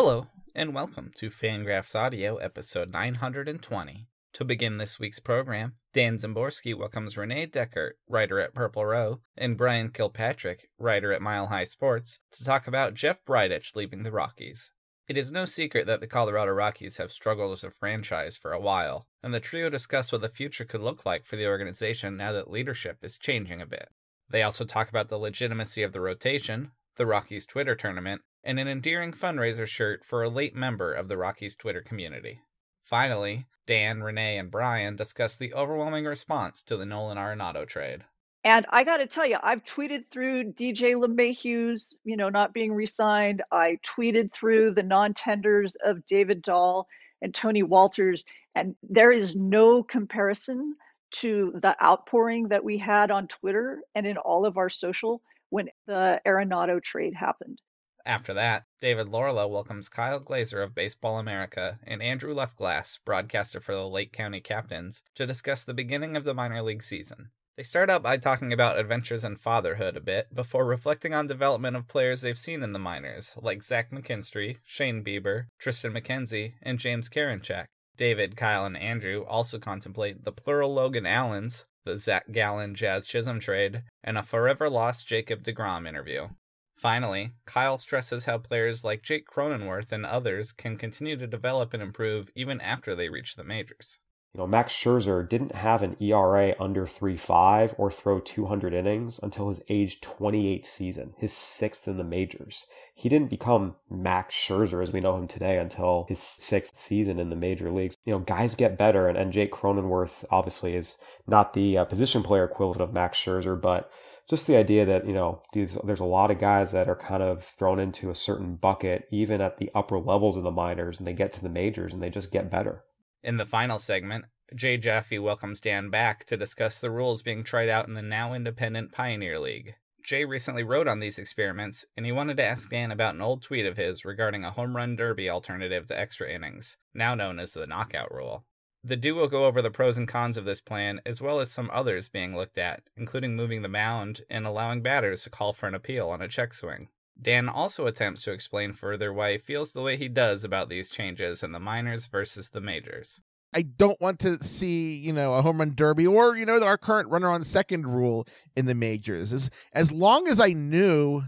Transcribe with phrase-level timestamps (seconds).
[0.00, 4.06] Hello, and welcome to Fangraphs Audio, episode 920.
[4.34, 9.56] To begin this week's program, Dan Szymborski welcomes Renee Dechert, writer at Purple Row, and
[9.56, 14.70] Brian Kilpatrick, writer at Mile High Sports, to talk about Jeff Bridich leaving the Rockies.
[15.08, 18.60] It is no secret that the Colorado Rockies have struggled as a franchise for a
[18.60, 22.30] while, and the trio discuss what the future could look like for the organization now
[22.30, 23.88] that leadership is changing a bit.
[24.30, 28.68] They also talk about the legitimacy of the rotation, the Rockies Twitter tournament, and an
[28.68, 32.40] endearing fundraiser shirt for a late member of the Rockies Twitter community.
[32.84, 38.04] Finally, Dan, Renee, and Brian discuss the overwhelming response to the Nolan Arenado trade.
[38.44, 42.72] And I got to tell you, I've tweeted through DJ LeMahieu's, you know, not being
[42.72, 43.42] re-signed.
[43.52, 46.86] I tweeted through the non-tenders of David Dahl
[47.20, 50.76] and Tony Wolters, and there is no comparison
[51.10, 55.68] to the outpouring that we had on Twitter and in all of our social when
[55.86, 57.60] the Arenado trade happened.
[58.08, 63.74] After that, David Laurila welcomes Kyle Glaser of Baseball America and Andrew Leftglass, broadcaster for
[63.74, 67.32] the Lake County Captains, to discuss the beginning of the minor league season.
[67.58, 71.76] They start out by talking about adventures in fatherhood a bit before reflecting on development
[71.76, 76.78] of players they've seen in the minors, like Zach McKinstry, Shane Bieber, Triston McKenzie, and
[76.78, 77.66] James Karinchak.
[77.98, 83.38] David, Kyle, and Andrew also contemplate the plural Logan Allens, the Zach Gallen Jazz Chisholm
[83.38, 86.28] trade, and a forever lost Jacob DeGrom interview.
[86.78, 91.82] Finally, Kyle stresses how players like Jake Cronenworth and others can continue to develop and
[91.82, 93.98] improve even after they reach the majors.
[94.32, 99.48] You know, Max Scherzer didn't have an ERA under 3.5 or throw 200 innings until
[99.48, 102.64] his age 28 season, his sixth in the majors.
[102.94, 107.28] He didn't become Max Scherzer as we know him today until his sixth season in
[107.28, 107.96] the major leagues.
[108.04, 112.22] You know, guys get better, and, and Jake Cronenworth obviously is not the uh, position
[112.22, 113.90] player equivalent of Max Scherzer, but
[114.28, 117.22] just the idea that you know these there's a lot of guys that are kind
[117.22, 121.06] of thrown into a certain bucket even at the upper levels of the minors and
[121.06, 122.84] they get to the majors and they just get better.
[123.22, 127.68] In the final segment jay jaffe welcomes dan back to discuss the rules being tried
[127.68, 129.74] out in the now independent pioneer league.
[130.04, 133.42] Jay recently wrote on these experiments and he wanted to ask dan about an old
[133.42, 137.52] tweet of his regarding a home run derby alternative to extra innings now known as
[137.52, 138.44] the knockout rule
[138.82, 141.70] the duo go over the pros and cons of this plan, as well as some
[141.72, 145.74] others being looked at, including moving the mound and allowing batters to call for an
[145.74, 146.88] appeal on a check swing.
[147.20, 150.90] Dan also attempts to explain further why he feels the way he does about these
[150.90, 153.20] changes in the minors versus the majors.
[153.54, 156.78] I don't want to see, you know, a home run derby or, you know, our
[156.78, 159.32] current runner on second rule in the majors.
[159.32, 161.22] As as long as I knew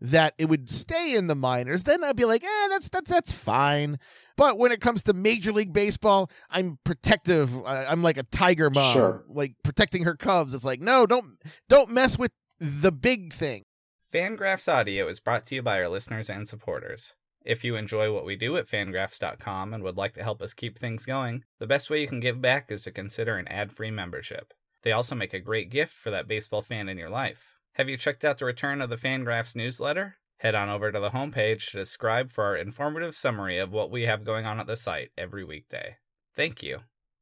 [0.00, 3.32] that it would stay in the minors, then I'd be like, eh, that's that's that's
[3.32, 3.98] fine.
[4.40, 7.54] But when it comes to Major League Baseball, I'm protective.
[7.66, 9.24] I'm like a tiger mom, sure.
[9.28, 10.54] like protecting her cubs.
[10.54, 11.36] It's like, no, don't
[11.68, 13.64] don't mess with the big thing.
[14.10, 17.12] Fangraphs Audio is brought to you by our listeners and supporters.
[17.44, 20.78] If you enjoy what we do at fangraphs.com and would like to help us keep
[20.78, 24.54] things going, the best way you can give back is to consider an ad-free membership.
[24.84, 27.58] They also make a great gift for that baseball fan in your life.
[27.74, 30.16] Have you checked out the return of the Fangraphs newsletter?
[30.40, 34.04] Head on over to the homepage to subscribe for our informative summary of what we
[34.06, 35.98] have going on at the site every weekday.
[36.34, 36.78] Thank you.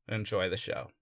[0.08, 0.92] Enjoy the show.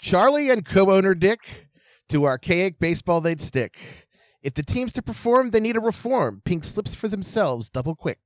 [0.00, 1.68] Charlie and co owner Dick,
[2.08, 4.08] to archaic baseball they'd stick.
[4.42, 6.42] If the team's to perform, they need a reform.
[6.44, 8.18] Pink slips for themselves double quick.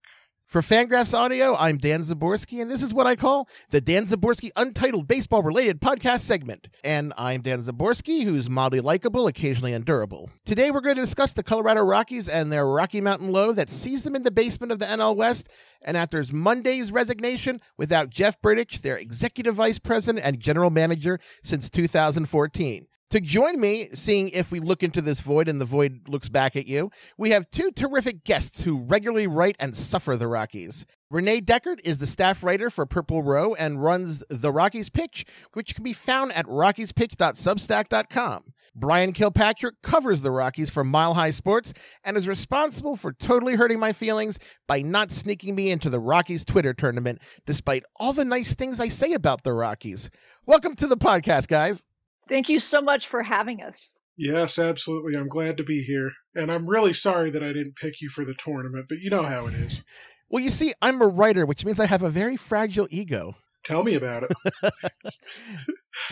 [0.49, 4.49] For Fangraphs Audio, I'm Dan Szymborski, and this is what I call the Dan Szymborski
[4.57, 6.69] Untitled Baseball Related Podcast segment.
[6.83, 10.31] And I'm Dan Szymborski, who's mildly likable, occasionally endurable.
[10.47, 14.05] Today, we're going to discuss the Colorado Rockies and their Rocky Mountain low that sees
[14.05, 15.51] them in the basement of the NL West.
[15.83, 21.21] And after his Monday's resignation, without Jeff Bridich, their executive vice president and general manager
[21.43, 22.87] since 2014.
[23.11, 26.57] To join me, seeing if we look into this void and the void looks back
[26.57, 30.85] at you, we have two terrific guests who regularly write and suffer the Rockies.
[31.11, 35.25] Renee Dechert is the staff writer for Purple Row and runs The Rockies Pitch,
[35.55, 38.45] which can be found at rockiespitch.substack.com.
[38.75, 41.73] Brian Kilpatrick covers the Rockies for Mile High Sports
[42.05, 46.45] and is responsible for totally hurting my feelings by not sneaking me into the Rockies
[46.45, 50.11] Twitter tournament, despite all the nice things I say about the Rockies.
[50.45, 51.87] Welcome to the podcast, guys.
[52.29, 53.91] Thank you so much for having us.
[54.17, 55.17] Yes, absolutely.
[55.17, 56.11] I'm glad to be here.
[56.35, 59.23] And I'm really sorry that I didn't pick you for the tournament, but you know
[59.23, 59.85] how it is.
[60.29, 63.37] well, you see, I'm a writer, which means I have a very fragile ego.
[63.65, 64.73] Tell me about it.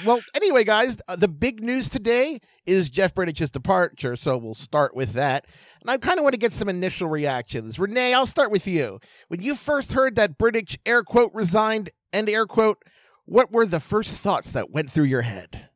[0.04, 4.94] well, anyway, guys, uh, the big news today is Jeff Bridich's departure, so we'll start
[4.94, 5.46] with that.
[5.80, 7.78] And I kind of want to get some initial reactions.
[7.78, 9.00] Renee, I'll start with you.
[9.28, 12.82] When you first heard that Bridich air quote resigned, end air quote,
[13.24, 15.70] what were the first thoughts that went through your head?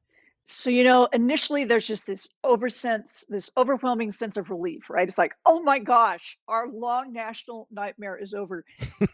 [0.52, 5.06] So, you know, initially there's just this over sense, this overwhelming sense of relief, right?
[5.06, 8.64] It's like, oh my gosh, our long national nightmare is over.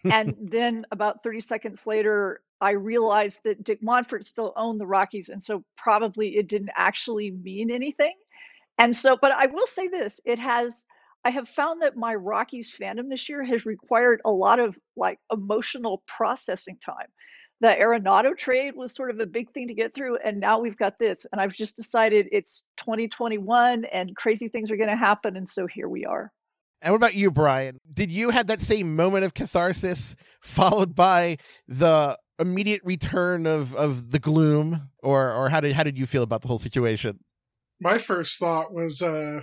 [0.04, 5.28] and then about 30 seconds later, I realized that Dick Monfort still owned the Rockies.
[5.28, 8.14] And so probably it didn't actually mean anything.
[8.78, 10.86] And so, but I will say this it has,
[11.24, 15.18] I have found that my Rockies fandom this year has required a lot of like
[15.30, 17.08] emotional processing time
[17.60, 20.76] the Arenado trade was sort of a big thing to get through, and now we've
[20.76, 21.26] got this.
[21.32, 25.66] And I've just decided it's 2021 and crazy things are going to happen, and so
[25.66, 26.32] here we are.
[26.82, 27.78] And what about you, Brian?
[27.92, 34.10] Did you have that same moment of catharsis followed by the immediate return of, of
[34.10, 37.20] the gloom, or or how did how did you feel about the whole situation?
[37.80, 39.40] My first thought was uh,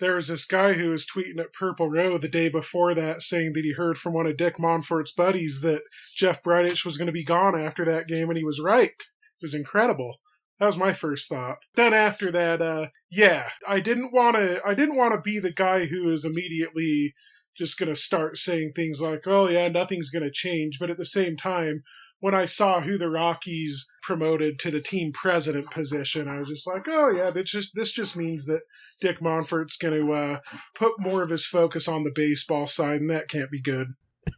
[0.00, 3.52] there was this guy who was tweeting at Purple Row the day before that saying
[3.54, 5.82] that he heard from one of Dick Monfort's buddies that
[6.16, 8.90] Jeff Bridich was going to be gone after that game, and he was right.
[8.90, 10.16] It was incredible.
[10.58, 11.58] That was my first thought.
[11.74, 14.60] Then after that, uh, yeah, I didn't want to.
[14.64, 17.14] I didn't want to be the guy who is immediately
[17.56, 20.98] just going to start saying things like, "Oh yeah, nothing's going to change," but at
[20.98, 21.82] the same time,
[22.22, 26.68] when I saw who the Rockies promoted to the team president position, I was just
[26.68, 28.60] like, oh yeah, this just this just means that
[29.00, 30.38] Dick Monfort's going to uh,
[30.76, 33.88] put more of his focus on the baseball side, and that can't be good.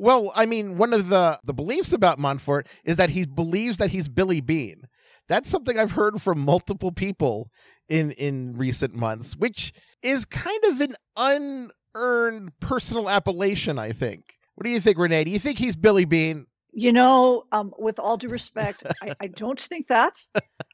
[0.00, 3.90] Well, I mean, one of the the beliefs about Monfort is that he believes that
[3.90, 4.82] he's Billy Beane.
[5.28, 7.50] That's something I've heard from multiple people
[7.88, 13.76] in in recent months, which is kind of an unearned personal appellation.
[13.76, 14.34] I think.
[14.54, 15.24] What do you think, Renee?
[15.24, 16.46] Do you think he's Billy Beane?
[16.72, 20.22] You know, um, with all due respect, I, I don't think that.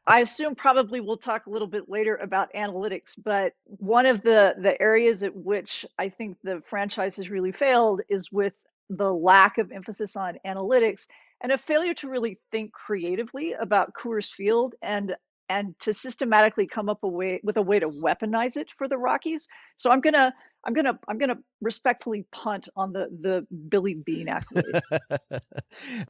[0.07, 4.55] I assume probably we'll talk a little bit later about analytics, but one of the
[4.59, 8.53] the areas at which I think the franchise has really failed is with
[8.91, 11.07] the lack of emphasis on analytics
[11.41, 15.15] and a failure to really think creatively about Coors Field and
[15.49, 18.97] and to systematically come up a way with a way to weaponize it for the
[18.97, 19.47] Rockies.
[19.77, 24.81] So I'm gonna I'm gonna I'm gonna respectfully punt on the the Billy Beane accolade.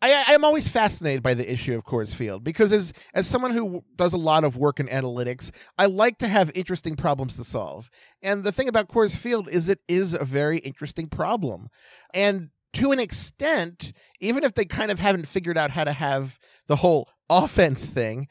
[0.03, 3.83] I I'm always fascinated by the issue of Coors Field because as as someone who
[3.97, 7.91] does a lot of work in analytics, I like to have interesting problems to solve.
[8.23, 11.69] And the thing about Coors Field is it is a very interesting problem.
[12.13, 16.39] And to an extent, even if they kind of haven't figured out how to have
[16.67, 18.29] the whole offense thing,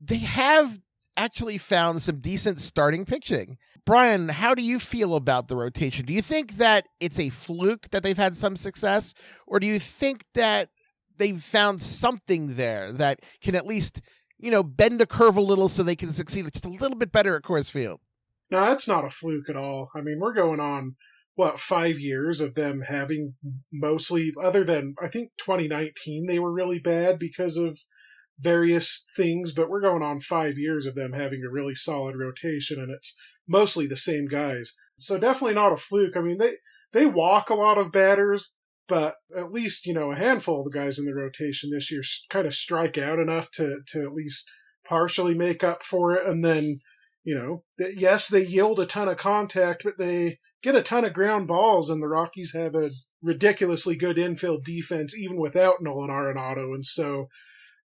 [0.00, 0.78] they have
[1.16, 3.58] actually found some decent starting pitching.
[3.84, 6.06] Brian, how do you feel about the rotation?
[6.06, 9.14] Do you think that it's a fluke that they've had some success,
[9.46, 10.70] or do you think that
[11.16, 14.00] they've found something there that can at least,
[14.38, 17.10] you know, bend the curve a little so they can succeed just a little bit
[17.10, 18.00] better at Coors Field?
[18.50, 19.90] No, that's not a fluke at all.
[19.96, 20.94] I mean, we're going on
[21.34, 23.34] what five years of them having
[23.72, 27.78] mostly, other than I think 2019, they were really bad because of
[28.38, 32.80] various things, but we're going on five years of them having a really solid rotation,
[32.80, 33.14] and it's
[33.46, 34.74] mostly the same guys.
[34.98, 36.16] So definitely not a fluke.
[36.16, 36.54] I mean, they
[36.92, 38.50] they walk a lot of batters,
[38.86, 42.02] but at least you know a handful of the guys in the rotation this year
[42.30, 44.48] kind of strike out enough to to at least
[44.86, 46.80] partially make up for it, and then
[47.24, 47.64] you know
[47.96, 51.90] yes they yield a ton of contact, but they get a ton of ground balls,
[51.90, 52.90] and the Rockies have a
[53.20, 57.28] ridiculously good infield defense even without Nolan Arenado, and so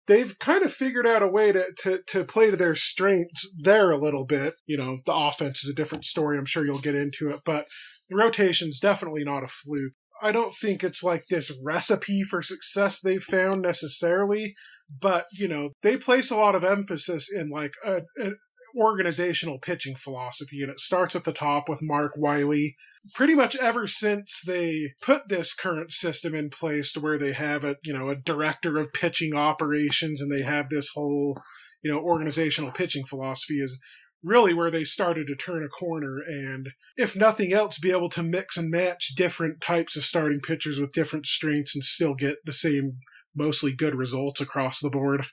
[0.06, 3.90] they've kind of figured out a way to, to, to play to their strengths there
[3.90, 4.54] a little bit.
[4.66, 6.38] You know, the offense is a different story.
[6.38, 7.66] I'm sure you'll get into it, but
[8.08, 9.92] the rotation's definitely not a fluke.
[10.22, 14.54] I don't think it's like this recipe for success they've found necessarily,
[15.00, 18.30] but you know, they place a lot of emphasis in like a, a
[18.78, 22.76] organizational pitching philosophy, and it starts at the top with Mark Wiley
[23.14, 27.64] pretty much ever since they put this current system in place to where they have
[27.64, 31.40] a you know a director of pitching operations and they have this whole
[31.82, 33.80] you know organizational pitching philosophy is
[34.22, 38.22] really where they started to turn a corner and if nothing else be able to
[38.22, 42.52] mix and match different types of starting pitchers with different strengths and still get the
[42.52, 42.98] same
[43.34, 45.24] mostly good results across the board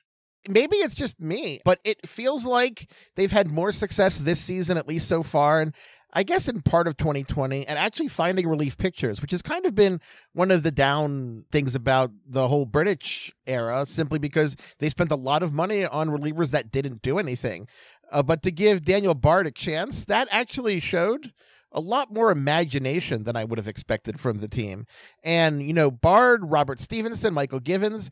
[0.48, 4.88] maybe it's just me, but it feels like they've had more success this season, at
[4.88, 5.60] least so far.
[5.60, 5.74] And
[6.12, 9.74] I guess in part of 2020 and actually finding relief pictures, which has kind of
[9.74, 10.00] been
[10.32, 15.16] one of the down things about the whole Bridich era, simply because they spent a
[15.16, 17.68] lot of money on relievers that didn't do anything.
[18.10, 21.32] Uh, but to give Daniel Bard a chance, that actually showed
[21.72, 24.86] a lot more imagination than I would have expected from the team.
[25.22, 28.10] And, you know, Bard, Robert Stephenson, Mychal Givens,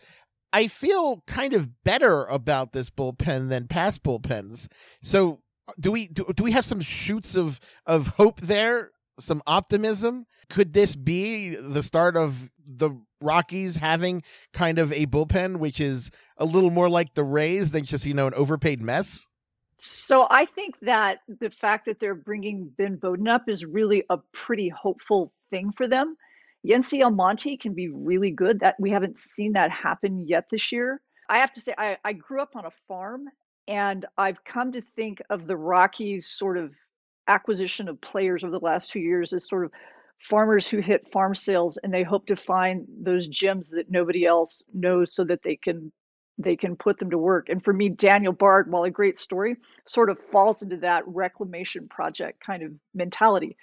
[0.52, 4.68] I feel kind of better about this bullpen than past bullpens.
[5.02, 5.40] So
[5.78, 8.90] do we do, do we have some shoots of of hope there?
[9.18, 10.26] Some optimism?
[10.48, 14.22] Could this be the start of the Rockies having
[14.52, 18.14] kind of a bullpen which is a little more like the Rays than just, you
[18.14, 19.26] know, an overpaid mess?
[19.76, 24.18] So I think that the fact that they're bringing Ben Bowden up is really a
[24.32, 26.16] pretty hopeful thing for them.
[26.66, 28.60] Yency Almonte can be really good.
[28.60, 31.00] That we haven't seen that happen yet this year.
[31.28, 33.24] I have to say, I, I grew up on a farm,
[33.68, 36.72] and I've come to think of the Rockies sort of
[37.28, 39.72] acquisition of players over the last two years as sort of
[40.18, 44.62] farmers who hit farm sales and they hope to find those gems that nobody else
[44.72, 45.92] knows so that they can
[46.40, 47.48] they can put them to work.
[47.48, 49.56] And for me, Daniel Bard, while a great story,
[49.88, 53.56] sort of falls into that reclamation project kind of mentality.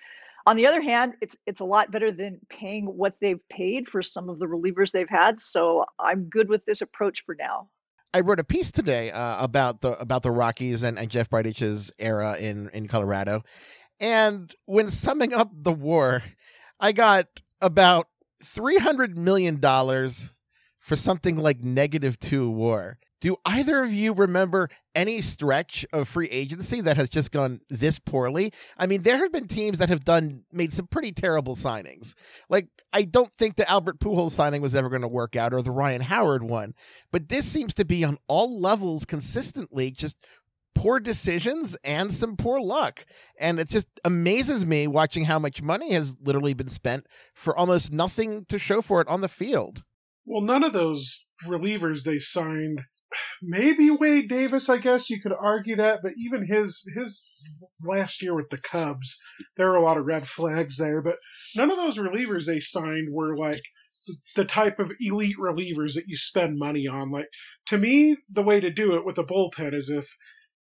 [0.46, 4.04] On the other hand, it's it's a lot better than paying what they've paid for
[4.04, 5.42] some of the relievers they've had.
[5.42, 7.70] So I'm good with this approach for now.
[8.16, 11.92] I wrote a piece today uh, about the about the Rockies and, and Jeff Bridich's
[12.00, 13.44] era in in Colorado,
[14.00, 16.24] and when summing up the war,
[16.80, 18.08] I got about
[18.42, 20.34] three hundred million dollars
[20.80, 23.00] for something like negative two war.
[23.22, 27.98] Do either of you remember any stretch of free agency that has just gone this
[27.98, 28.52] poorly?
[28.78, 32.14] I mean, there have been teams that have done made some pretty terrible signings.
[32.50, 35.62] Like, I don't think the Albert Pujols signing was ever going to work out, or
[35.62, 36.74] the Ryan Howard one.
[37.12, 40.18] But this seems to be on all levels consistently just
[40.76, 43.06] poor decisions and some poor luck.
[43.40, 47.92] And it just amazes me watching how much money has literally been spent for almost
[47.92, 49.84] nothing to show for it on the field.
[50.26, 52.82] Well, none of those relievers they signed.
[53.42, 57.24] Maybe Wade Davis, I guess you could argue that, but even his his
[57.84, 59.18] last year with the Cubs,
[59.58, 61.02] there were a lot of red flags there.
[61.02, 61.18] But
[61.56, 63.62] none of those relievers they signed were like
[64.36, 67.12] the type of elite relievers that you spend money on.
[67.12, 67.30] Like
[67.68, 70.08] to me, the way to do it with a bullpen is if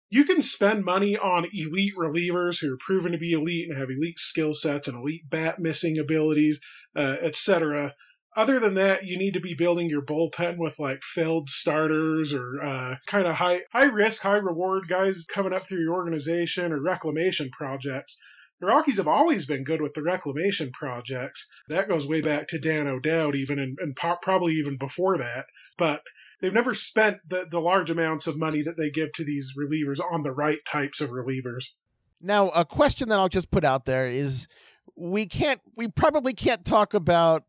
[0.08, 3.90] you can spend money on elite relievers who are proven to be elite and have
[3.90, 6.58] elite skill sets and elite bat missing abilities,
[6.96, 7.94] uh, etc
[8.36, 12.62] other than that, you need to be building your bullpen with like failed starters or
[12.62, 16.80] uh, kind of high high risk, high reward guys coming up through your organization or
[16.80, 18.18] reclamation projects.
[18.60, 21.46] The Rockies have always been good with the reclamation projects.
[21.68, 25.46] That goes way back to Dan O'Dowd, even and, and po- probably even before that.
[25.76, 26.02] But
[26.40, 29.98] they've never spent the, the large amounts of money that they give to these relievers
[30.00, 31.72] on the right types of relievers.
[32.20, 34.46] Now, a question that I'll just put out there is
[34.94, 37.44] we can't we probably can't talk about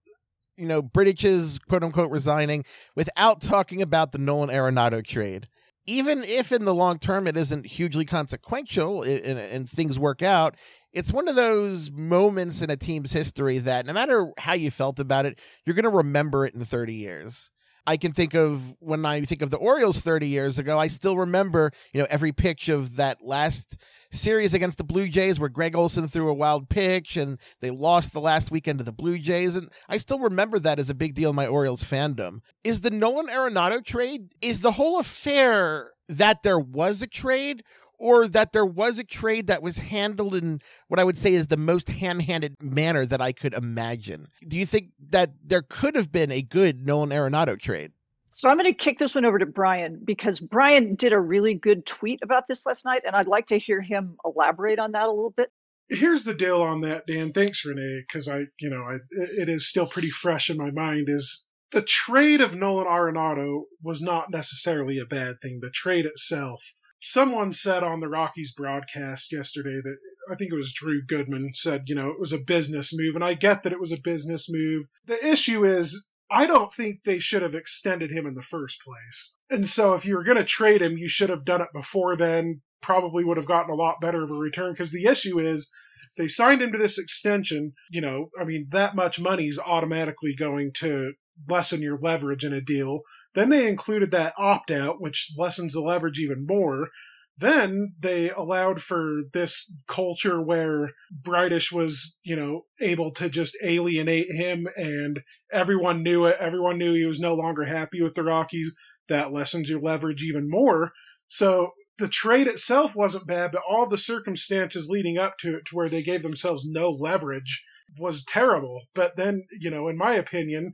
[0.58, 5.48] you know, Bridich's quote unquote resigning without talking about the Nolan Arenado trade.
[5.86, 10.56] Even if in the long term it isn't hugely consequential and, and things work out,
[10.92, 15.00] it's one of those moments in a team's history that no matter how you felt
[15.00, 17.52] about it, you're going to remember it in 30 years.
[17.88, 21.16] I can think of when I think of the Orioles 30 years ago, I still
[21.16, 23.78] remember, you know, every pitch of that last
[24.12, 28.12] series against the Blue Jays where Gregg Olson threw a wild pitch and they lost
[28.12, 29.56] the last weekend to the Blue Jays.
[29.56, 32.42] And I still remember that as a big deal in my Orioles fandom.
[32.62, 37.64] Is the Nolan Arenado trade, is the whole affair that there was a trade
[37.98, 41.48] or that there was a trade that was handled in what I would say is
[41.48, 44.28] the most ham handed manner that I could imagine.
[44.48, 47.92] Do you think that there could have been a good Nolan Arenado trade?
[48.32, 51.56] So I'm going to kick this one over to Brian because Brian did a really
[51.56, 55.08] good tweet about this last night, and I'd like to hear him elaborate on that
[55.08, 55.50] a little bit.
[55.90, 57.32] Here's the deal on that, Dan.
[57.32, 61.08] Thanks, Renee, because I, you know, I, it is still pretty fresh in my mind.
[61.10, 65.60] Is the trade of Nolan Arenado was not necessarily a bad thing.
[65.62, 69.98] The trade itself someone said on the Rockies broadcast yesterday that
[70.32, 73.16] I think it was Drew Goodman said, you know, it was a business move.
[73.16, 74.86] And I get that it was a business move.
[75.06, 79.36] The issue is, I don't think they should have extended him in the first place.
[79.50, 82.16] And so if you were going to trade him, you should have done it before
[82.16, 82.62] then.
[82.82, 85.72] Probably would have gotten a lot better of a return because the issue is
[86.18, 87.74] they signed him to this extension.
[87.90, 91.14] You know, I mean, that much money is automatically going to
[91.48, 93.02] lessen your leverage in a deal.
[93.36, 96.90] Then they included that opt out, which lessens the leverage even more.
[97.38, 100.92] Then they allowed for this culture where
[101.22, 106.38] Bridich was, you know, able to just alienate him and everyone knew it.
[106.40, 108.74] Everyone knew he was no longer happy with the Rockies.
[109.08, 110.92] That lessens your leverage even more.
[111.28, 115.76] So the trade itself wasn't bad, but all the circumstances leading up to it to
[115.76, 117.64] where they gave themselves no leverage
[118.00, 118.82] was terrible.
[118.94, 120.74] But then, you know, in my opinion,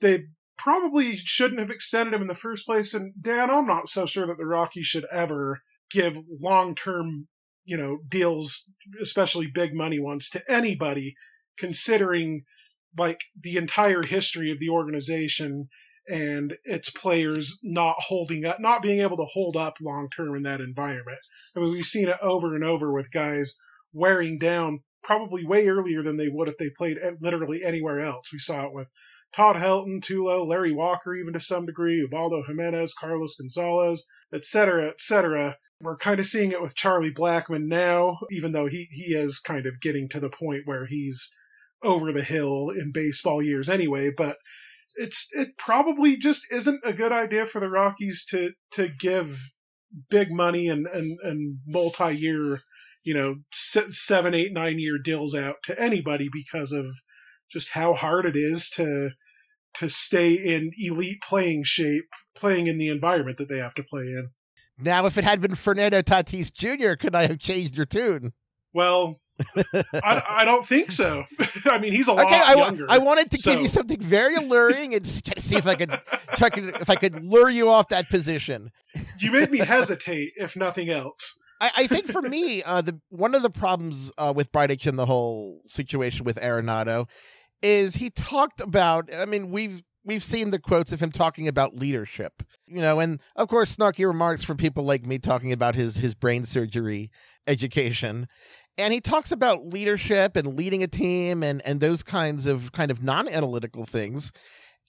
[0.00, 0.24] they
[0.56, 2.94] probably shouldn't have extended him in the first place.
[2.94, 7.28] And Dan, I'm not so sure that the Rockies should ever give long term,
[7.64, 8.68] you know, deals,
[9.00, 11.14] especially big money ones, to anybody,
[11.58, 12.44] considering
[12.96, 15.68] like the entire history of the organization
[16.06, 20.42] and its players not holding up, not being able to hold up long term in
[20.42, 21.18] that environment.
[21.56, 23.56] I mean, we've seen it over and over with guys
[23.92, 28.30] wearing down probably way earlier than they would if they played literally anywhere else.
[28.32, 28.90] We saw it with
[29.34, 35.56] Todd Helton, Tulo, Larry Walker, even to some degree, Ubaldo Jimenez, Carlos Gonzalez, etc., etc.
[35.80, 39.66] We're kind of seeing it with Charlie Blackmon now, even though he, he is kind
[39.66, 41.34] of getting to the point where he's
[41.82, 44.36] over the hill in baseball years anyway, but
[44.94, 49.50] it's it probably just isn't a good idea for the Rockies to to give
[50.08, 52.60] big money and and, and multi year,
[53.04, 56.86] you know, seven, eight, nine year deals out to anybody because of
[57.52, 59.10] just how hard it is to
[59.78, 64.02] to stay in elite playing shape, playing in the environment that they have to play
[64.02, 64.30] in.
[64.78, 68.32] Now, if it had been Fernando Tatis Jr., could I have changed your tune?
[68.72, 69.20] Well,
[69.56, 71.24] I, I, don't think so.
[71.66, 72.86] I mean, he's a lot okay, I, younger.
[72.88, 73.52] I wanted to so.
[73.52, 75.90] give you something very alluring and try to see if I could
[76.36, 78.70] check if I could lure you off that position.
[79.18, 81.38] You made me hesitate, if nothing else.
[81.60, 84.98] I, I think for me, uh, the one of the problems uh, with Bridich and
[84.98, 87.08] the whole situation with Arenado
[87.64, 89.12] is he talked about.
[89.12, 93.20] I mean, we've we've seen the quotes of him talking about leadership, you know, and
[93.34, 97.10] of course snarky remarks from people like me talking about his his brain surgery
[97.46, 98.28] education
[98.76, 102.90] and he talks about leadership and leading a team and and those kinds of kind
[102.90, 104.32] of non-analytical things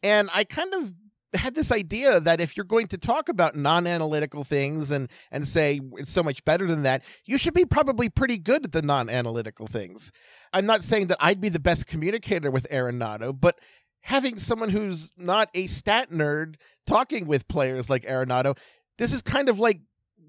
[0.03, 0.94] and i kind of
[1.36, 5.80] had this idea that if you're going to talk about non-analytical things and and say
[5.94, 9.68] it's so much better than that you should be probably pretty good at the non-analytical
[9.68, 10.12] things.
[10.54, 13.60] I'm not saying that i'd be the best communicator with Aaron Arenado but
[14.01, 18.58] having someone who's not a stat nerd talking with players like Arenado
[18.98, 19.82] this is kind of like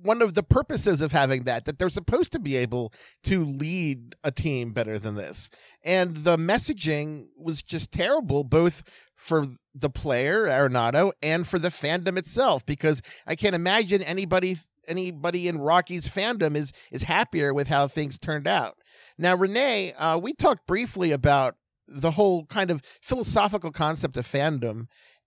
[0.06, 4.14] one of the purposes of having that that they're supposed to be able to lead
[4.25, 5.50] a team better than this
[5.84, 8.82] and the messaging was just terrible both
[9.16, 15.48] for the player Arenado and for the fandom itself because I can't imagine anybody anybody
[15.48, 18.76] in Rocky's fandom is is happier with how things turned out.
[19.18, 21.56] Now Renee, uh, we talked briefly about
[21.88, 24.87] the whole kind of philosophical concept of fandom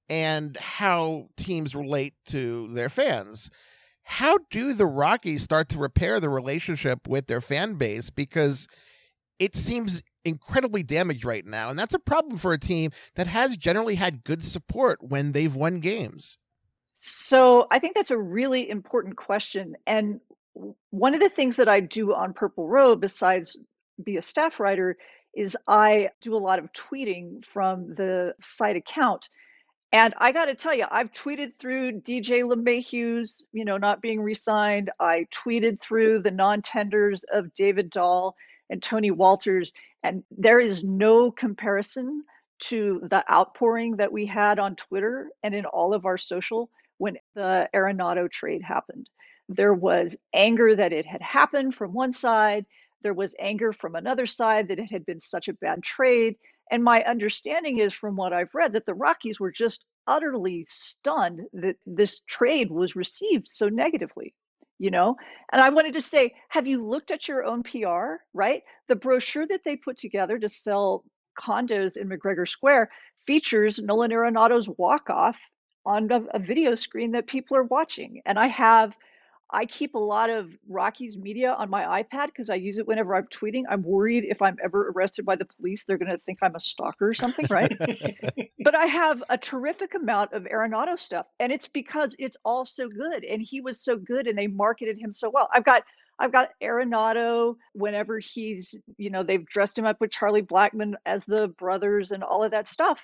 [0.09, 3.49] and how teams relate to their fans
[4.09, 8.09] how do the Rockies start to repair the relationship with their fan base?
[8.09, 8.67] Because
[9.37, 11.69] it seems incredibly damaged right now.
[11.69, 15.53] And that's a problem for a team that has generally had good support when they've
[15.53, 16.39] won games.
[16.95, 19.75] So I think that's a really important question.
[19.85, 20.19] And
[20.89, 23.57] one of the things that I do on Purple Row, besides
[24.03, 24.97] be a staff writer,
[25.35, 29.29] is I do a lot of tweeting from the site account.
[29.91, 34.21] And I got to tell you, I've tweeted through DJ LeMahieu's, you know, not being
[34.21, 34.91] re-signed.
[34.99, 38.35] I tweeted through the non-tenders of David Dahl
[38.69, 39.73] and Tony Wolters,
[40.03, 42.23] and there is no comparison
[42.59, 47.17] to the outpouring that we had on Twitter and in all of our social when
[47.33, 49.09] the Arenado trade happened.
[49.47, 52.65] There was anger that it had happened from one side.
[53.01, 56.35] There was anger from another side that it had been such a bad trade.
[56.71, 61.41] And my understanding is from what I've read that the Rockies were just utterly stunned
[61.53, 64.33] that this trade was received so negatively,
[64.77, 65.15] you know?
[65.51, 68.63] And I wanted to say, have you looked at your own PR, right?
[68.87, 71.03] The brochure that they put together to sell
[71.39, 72.89] condos in McGregor Square
[73.25, 75.39] features Nolan Arenado's walk off
[75.85, 78.21] on a, a video screen that people are watching.
[78.25, 78.93] And I have
[79.51, 83.15] I keep a lot of Rockies media on my iPad because I use it whenever
[83.15, 83.63] I'm tweeting.
[83.67, 86.59] I'm worried if I'm ever arrested by the police, they're going to think I'm a
[86.59, 87.75] stalker or something, right?
[88.63, 92.87] but I have a terrific amount of Arenado stuff, and it's because it's all so
[92.87, 95.49] good, and he was so good, and they marketed him so well.
[95.51, 95.83] I've got
[96.19, 101.23] I've got Arenado whenever he's, you know, they've dressed him up with Charlie Blackmon as
[101.23, 102.99] the brothers and all of that stuff.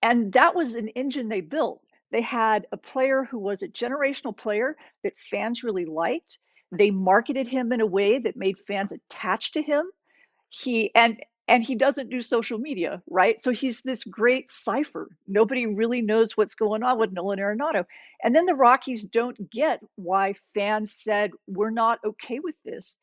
[0.00, 4.36] And that was an engine they built they had a player who was a generational
[4.36, 6.38] player that fans really liked.
[6.72, 9.84] They marketed him in a way that made fans attached to him.
[10.48, 13.40] He and and he doesn't do social media, right?
[13.40, 15.08] So he's this great cipher.
[15.26, 17.86] Nobody really knows what's going on with Nolan Arenado.
[18.22, 23.00] And then the Rockies don't get why fans said we're not okay with this.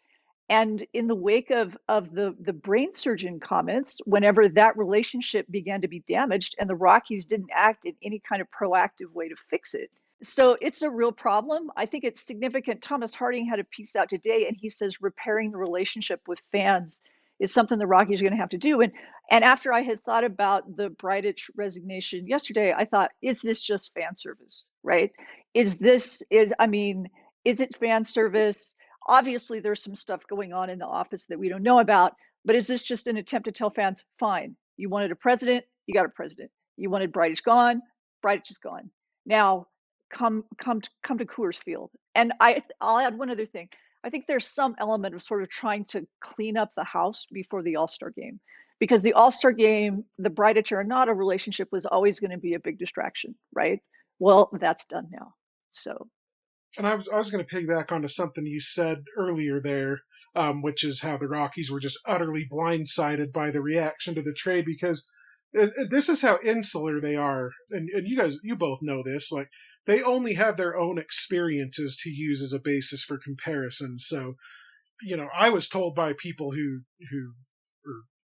[0.49, 5.81] And in the wake of, of the, the brain surgeon comments, whenever that relationship began
[5.81, 9.35] to be damaged and the Rockies didn't act in any kind of proactive way to
[9.49, 9.91] fix it.
[10.23, 11.69] So it's a real problem.
[11.75, 12.81] I think it's significant.
[12.81, 17.01] Thomas Harding had a piece out today and he says repairing the relationship with fans
[17.39, 18.81] is something the Rockies are going to have to do.
[18.81, 18.93] And
[19.29, 23.93] and after I had thought about the Bridich resignation yesterday, I thought, is this just
[23.93, 24.63] fan service?
[24.83, 25.11] Right?
[25.53, 27.09] Is this is I mean,
[27.45, 28.73] is it fan service?
[29.07, 32.55] Obviously, there's some stuff going on in the office that we don't know about, but
[32.55, 36.05] is this just an attempt to tell fans, fine, you wanted a president, you got
[36.05, 36.51] a president.
[36.75, 37.81] You wanted Bridich gone,
[38.23, 38.91] Bridich is gone.
[39.25, 39.67] Now
[40.09, 41.91] come come to, come to Coors Field.
[42.15, 43.69] And I I'll add one other thing.
[44.03, 47.63] I think there's some element of sort of trying to clean up the house before
[47.63, 48.39] the All-Star game.
[48.79, 52.77] Because the All-Star game, the Bridich Arenado relationship was always going to be a big
[52.77, 53.79] distraction, right?
[54.19, 55.33] Well, that's done now.
[55.71, 56.07] So
[56.77, 60.01] and I was, I was going to piggyback onto something you said earlier there,
[60.35, 64.33] um, which is how the Rockies were just utterly blindsided by the reaction to the
[64.33, 65.07] trade because
[65.53, 69.01] it, it, this is how insular they are, and, and you guys, you both know
[69.03, 69.31] this.
[69.31, 69.47] Like
[69.85, 73.97] they only have their own experiences to use as a basis for comparison.
[73.99, 74.35] So,
[75.01, 77.33] you know, I was told by people who who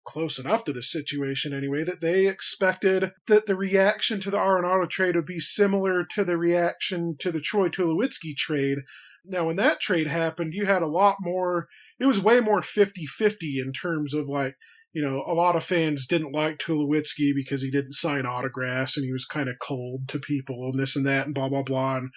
[0.04, 4.88] close enough to the situation anyway that they expected that the reaction to the Arenado
[4.88, 8.78] trade would be similar to the reaction to the Troy Tulowitzki trade.
[9.24, 11.68] Now, when that trade happened, you had a lot more.
[12.00, 14.56] It was way more 50 50 in terms of like,
[14.92, 19.06] you know, a lot of fans didn't like Tulowitzki because he didn't sign autographs and
[19.06, 21.96] he was kind of cold to people and this and that and blah, blah, blah.
[21.96, 22.10] And,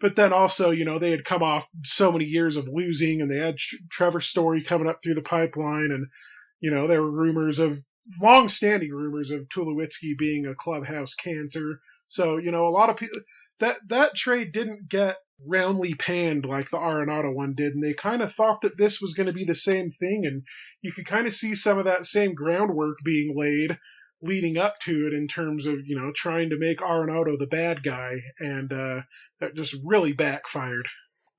[0.00, 3.30] but then also, you know, they had come off so many years of losing and
[3.30, 3.56] they had
[3.90, 6.06] Trevor Story coming up through the pipeline and
[6.60, 7.82] you know, there were rumors of
[8.20, 11.80] long-standing rumors of Tulowitzki being a clubhouse cancer.
[12.08, 13.20] So, you know, a lot of people
[13.58, 18.22] that that trade didn't get roundly panned like the Arenado one did, and they kind
[18.22, 20.42] of thought that this was going to be the same thing, and
[20.82, 23.78] you could kind of see some of that same groundwork being laid
[24.22, 27.82] leading up to it in terms of you know trying to make Arenado the bad
[27.82, 29.02] guy, and uh,
[29.40, 30.88] that just really backfired.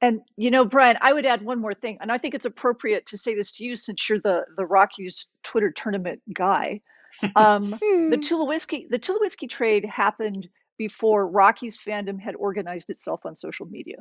[0.02, 3.08] And you know, Brian, I would add one more thing, and I think it's appropriate
[3.08, 6.82] to say this to you since you're the the Rockies Twitter tournament guy.
[7.36, 13.66] Um, the Tulowitzki the Tulowitzki trade happened before Rockies fandom had organized itself on social
[13.66, 13.98] media.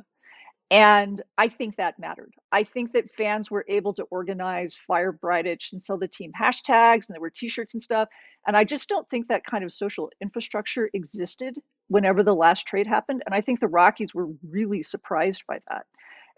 [0.69, 2.33] And I think that mattered.
[2.51, 7.07] I think that fans were able to organize Fire Bridich and sell the team hashtags,
[7.07, 8.09] and there were T-shirts and stuff.
[8.45, 12.87] And I just don't think that kind of social infrastructure existed whenever the last trade
[12.87, 13.23] happened.
[13.25, 15.85] And I think the Rockies were really surprised by that.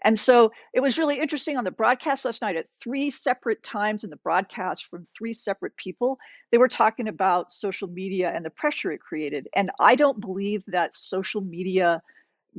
[0.02, 4.02] And so it was really interesting on the broadcast last night at three separate times
[4.02, 6.18] in the broadcast from three separate people.
[6.50, 9.48] They were talking about social media and the pressure it created.
[9.54, 12.00] And I don't believe that social media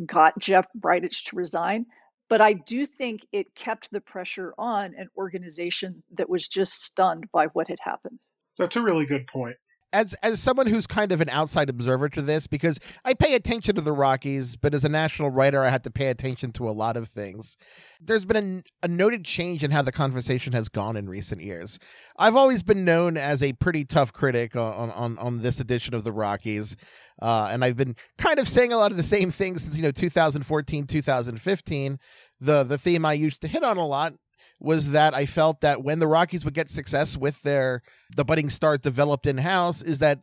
[0.06, 1.88] got Jeff Bridich to resign,
[2.30, 7.26] but I do think it kept the pressure on an organization that was just stunned
[7.32, 8.20] by what had happened.
[8.58, 9.58] That's a really good point
[9.94, 13.76] as as someone who's kind of an outside observer to this because I pay attention
[13.76, 16.72] to the Rockies, but as a national writer, I have to pay attention to a
[16.72, 17.58] lot of things.
[18.00, 21.78] There's been a, a, noted change in how the conversation has gone in recent years.
[22.18, 26.04] I've always been known as a pretty tough critic on on on this edition of
[26.04, 26.76] the Rockies,
[27.22, 29.84] uh, and I've been kind of saying a lot of the same things since you
[29.84, 32.00] know 2014, 2015.
[32.40, 34.14] The the theme I used to hit on a lot
[34.60, 37.82] was that I felt that when the Rockies would get success with their
[38.16, 40.20] the budding stars developed in house, is that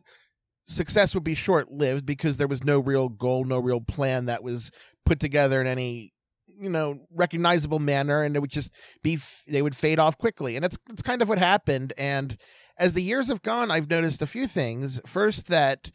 [0.65, 4.43] success would be short lived because there was no real goal, no real plan that
[4.43, 4.71] was
[5.05, 6.13] put together in any
[6.59, 8.71] you know recognizable manner, and it would just
[9.03, 11.93] be they would fade off quickly, and that's that's kind of what happened.
[11.97, 12.37] And
[12.77, 15.01] as the years have gone, I've noticed a few things.
[15.05, 15.91] First, that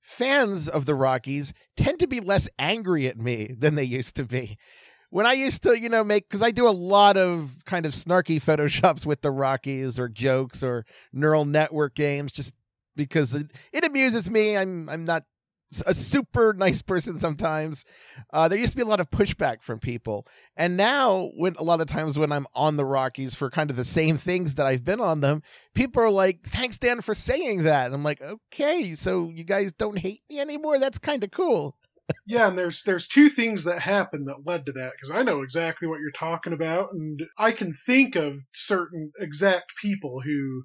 [0.00, 4.24] fans of the Rockies tend to be less angry at me than they used to
[4.24, 4.56] be
[5.10, 7.92] when I used to, you know, make because I do a lot of kind of
[7.92, 12.54] snarky photoshops with the Rockies or jokes or neural network games, just
[12.96, 14.56] because it, it amuses me.
[14.56, 15.24] I'm I'm not
[15.86, 17.84] a super nice person sometimes.
[18.32, 21.62] Uh, there used to be a lot of pushback from people, and now when a
[21.64, 24.66] lot of times when I'm on the Rockies for kind of the same things that
[24.66, 25.42] I've been on them,
[25.74, 29.72] people are like, "Thanks, Dan, for saying that." And I'm like, "Okay, so you guys
[29.72, 30.78] don't hate me anymore?
[30.78, 31.76] That's kind of cool."
[32.26, 35.42] Yeah, and there's there's two things that happened that led to that because I know
[35.42, 40.64] exactly what you're talking about, and I can think of certain exact people who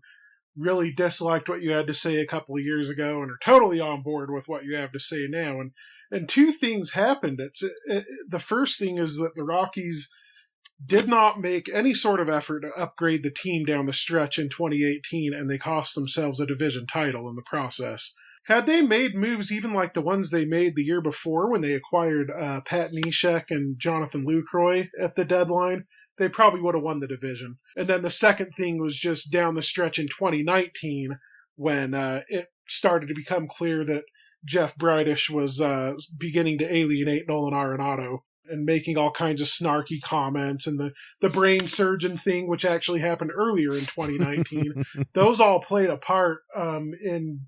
[0.56, 3.80] really disliked what you had to say a couple of years ago and are totally
[3.80, 5.60] on board with what you have to say now.
[5.60, 5.72] And
[6.12, 7.40] and two things happened.
[7.40, 10.10] It's it, the first thing is that the Rockies
[10.86, 14.50] did not make any sort of effort to upgrade the team down the stretch in
[14.50, 18.14] 2018, and they cost themselves a division title in the process.
[18.48, 21.74] Had they made moves even like the ones they made the year before when they
[21.74, 25.86] acquired uh, Pat Neshek and Jonathan Lucroy at the deadline,
[26.18, 27.58] they probably would have won the division.
[27.78, 31.20] And then the second thing was just down the stretch in 2019
[31.56, 34.04] when uh, it started to become clear that
[34.46, 40.02] Jeff Bridich was uh, beginning to alienate Nolan Arenado and making all kinds of snarky
[40.04, 44.84] comments and the, the brain surgeon thing, which actually happened earlier in 2019.
[45.14, 47.46] those all played a part um, in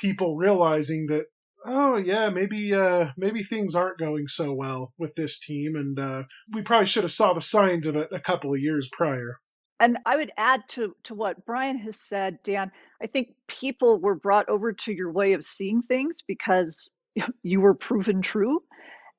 [0.00, 1.26] people realizing that
[1.66, 6.22] oh yeah maybe uh maybe things aren't going so well with this team and uh
[6.52, 9.38] we probably should have saw the signs of it a couple of years prior.
[9.78, 12.70] And i would add to to what brian has said dan
[13.02, 16.88] i think people were brought over to your way of seeing things because
[17.42, 18.62] you were proven true.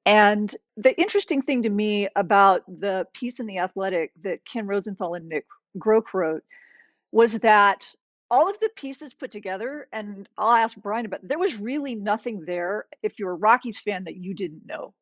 [0.05, 5.13] And the interesting thing to me about the piece in the athletic that ken rosenthal
[5.13, 5.45] and nick
[5.77, 6.43] groke wrote
[7.11, 7.85] was that
[8.31, 11.19] all of the pieces put together, and I'll ask Brian about.
[11.27, 14.93] There was really nothing there if you're a Rockies fan that you didn't know.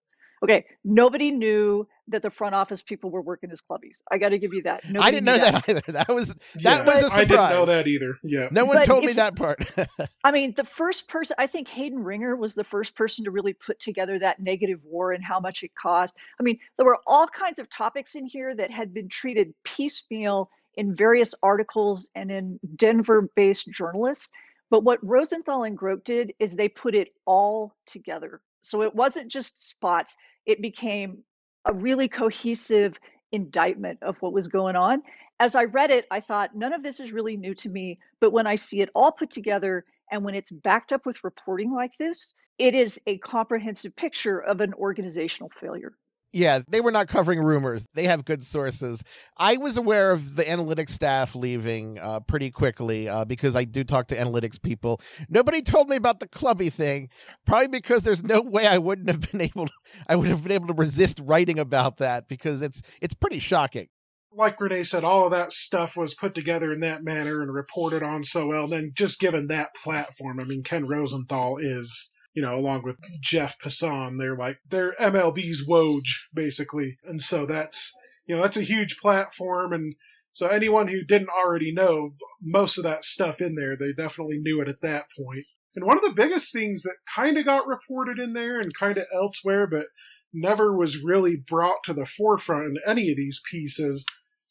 [0.41, 4.01] Okay, nobody knew that the front office people were working as clubbies.
[4.09, 4.85] I got to give you that.
[4.85, 5.53] Nobody I didn't know that.
[5.65, 5.69] that.
[5.69, 5.91] either.
[5.91, 7.13] That was that Yeah, was a surprise.
[7.19, 8.15] I didn't know that either.
[8.23, 8.47] Yeah.
[8.49, 9.69] No one But told me if- that part.
[10.23, 13.51] I mean, the first person, I think Hayden Ringer was the first person to really
[13.51, 16.15] put together that negative war and how much it cost.
[16.39, 20.49] I mean, there were all kinds of topics in here that had been treated piecemeal
[20.75, 24.29] in various articles and in Denver based journalists.
[24.69, 28.41] But what Rosenthal and Groke did is they put it all together.
[28.61, 31.23] So it wasn't just spots, it became
[31.65, 32.99] a really cohesive
[33.31, 35.01] indictment of what was going on.
[35.39, 37.99] As I read it, I thought, none of this is really new to me.
[38.19, 41.73] But when I see it all put together and when it's backed up with reporting
[41.73, 45.93] like this, it is a comprehensive picture of an organizational failure.
[46.31, 47.87] Yeah, they were not covering rumors.
[47.95, 49.03] They have good sources.
[49.37, 53.83] I was aware of the analytics staff leaving uh, pretty quickly uh, because I do
[53.83, 55.01] talk to analytics people.
[55.27, 57.09] Nobody told me about the clubby thing,
[57.47, 59.65] probably because there's no way I wouldn't have been able.
[59.65, 59.73] To,
[60.07, 63.87] I would have been able to resist writing about that because it's it's pretty shocking.
[64.31, 68.03] Like Renee said, all of that stuff was put together in that manner and reported
[68.03, 68.65] on so well.
[68.65, 72.95] And then just given that platform, I mean, Ken Rosenthal is, you know, along with
[73.19, 76.97] Jeff Passan, they're like, they're MLB's Woj, basically.
[77.03, 77.93] And so that's,
[78.25, 79.73] you know, that's a huge platform.
[79.73, 79.93] And
[80.31, 84.61] so anyone who didn't already know most of that stuff in there, they definitely knew
[84.61, 85.43] it at that point.
[85.75, 88.97] And one of the biggest things that kind of got reported in there and kind
[88.97, 89.87] of elsewhere, but
[90.33, 94.05] never was really brought to the forefront in any of these pieces,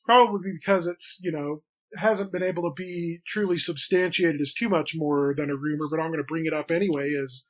[0.04, 1.62] probably because it's, you know,
[1.96, 5.98] hasn't been able to be truly substantiated as too much more than a rumor, but
[5.98, 7.46] I'm going to bring it up anyway, is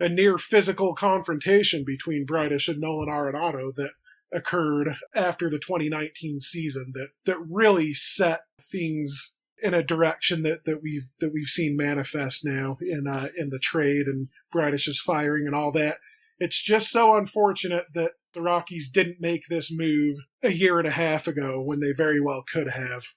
[0.00, 3.92] a near physical confrontation between Bridich and Nolan Arenado that
[4.32, 10.82] occurred after the 2019 season that, that really set things in a direction that, that
[10.82, 15.54] we've that we've seen manifest now in uh, in the trade and Bridich's firing and
[15.54, 15.98] all that.
[16.38, 20.92] It's just so unfortunate that the Rockies didn't make this move a year and a
[20.92, 23.08] half ago when they very well could have.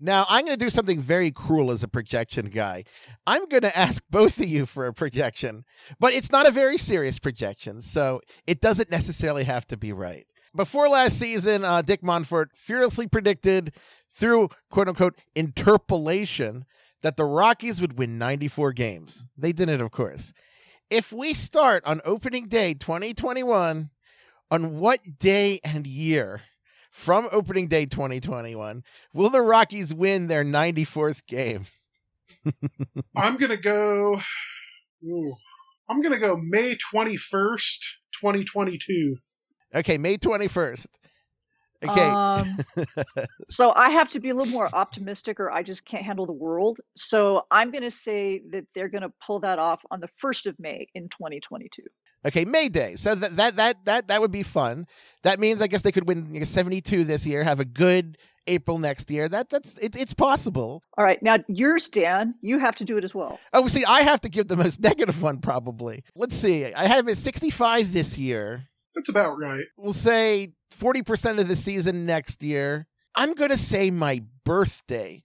[0.00, 2.84] Now, I'm going to do something very cruel as a projection guy.
[3.26, 5.64] I'm going to ask both of you for a projection,
[5.98, 10.26] but it's not a very serious projection, so it doesn't necessarily have to be right.
[10.56, 13.74] Before last season, uh, Dick Monfort fearlessly predicted
[14.12, 16.64] through quote unquote interpolation
[17.02, 19.26] that the Rockies would win 94 games.
[19.36, 20.32] They didn't, of course.
[20.90, 23.90] If we start on opening day 2021,
[24.50, 26.42] on what day and year
[26.94, 31.66] from opening day 2021 will the Rockies win their 94th game?
[33.16, 34.20] I'm gonna go.
[35.04, 35.34] Ooh,
[35.90, 37.78] I'm gonna go May 21st,
[38.20, 39.16] 2022.
[39.74, 40.86] Okay, May 21st.
[41.88, 42.00] Okay.
[42.00, 42.58] Um,
[43.48, 46.32] so I have to be a little more optimistic, or I just can't handle the
[46.32, 46.80] world.
[46.96, 50.46] So I'm going to say that they're going to pull that off on the first
[50.46, 51.82] of May in 2022.
[52.26, 52.96] Okay, May Day.
[52.96, 54.86] So that that that that that would be fun.
[55.22, 58.16] That means I guess they could win you know, 72 this year, have a good
[58.46, 59.28] April next year.
[59.28, 60.82] That that's it, it's possible.
[60.96, 62.34] All right, now yours, Dan.
[62.40, 63.38] You have to do it as well.
[63.52, 66.02] Oh, see, I have to give the most negative one probably.
[66.14, 66.72] Let's see.
[66.72, 68.68] I have it 65 this year.
[68.94, 69.64] That's about right.
[69.76, 72.86] We'll say 40% of the season next year.
[73.14, 75.22] I'm going to say my birthday,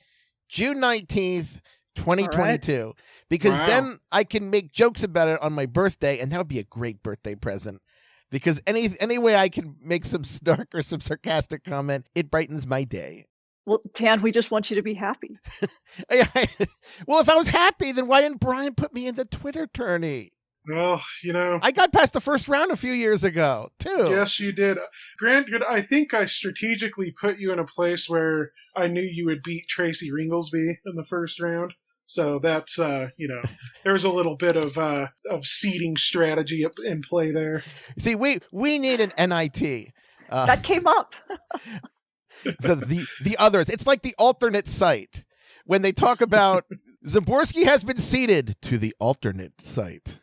[0.48, 1.60] June 19th,
[1.96, 2.94] 2022,
[3.30, 3.66] because Wow.
[3.66, 6.64] then I can make jokes about it on my birthday, and that would be a
[6.64, 7.82] great birthday present.
[8.32, 12.68] Because any any way I can make some snark or some sarcastic comment, it brightens
[12.68, 13.26] my day.
[13.66, 15.38] Well, Tan, we just want you to be happy.
[17.08, 20.32] well, if I was happy, then why didn't Brian put me in the Twitter tourney?
[20.68, 24.08] Well, you know, I got past the first round a few years ago, too.
[24.10, 24.78] yes, you did.
[25.18, 29.42] Granted, I think I strategically put you in a place where I knew you would
[29.44, 31.74] beat Tracy Ringolsby in the first round.
[32.06, 33.42] So that's uh, you know,
[33.84, 37.64] there's a little bit of uh of seeding strategy in play there.
[37.98, 39.92] See, we we need an NIT.
[40.30, 41.16] Uh, That came up.
[42.44, 43.70] the, the the others.
[43.70, 45.24] It's like the alternate site
[45.66, 46.66] when they talk about
[47.06, 50.20] Zaborski has been seated to the alternate site.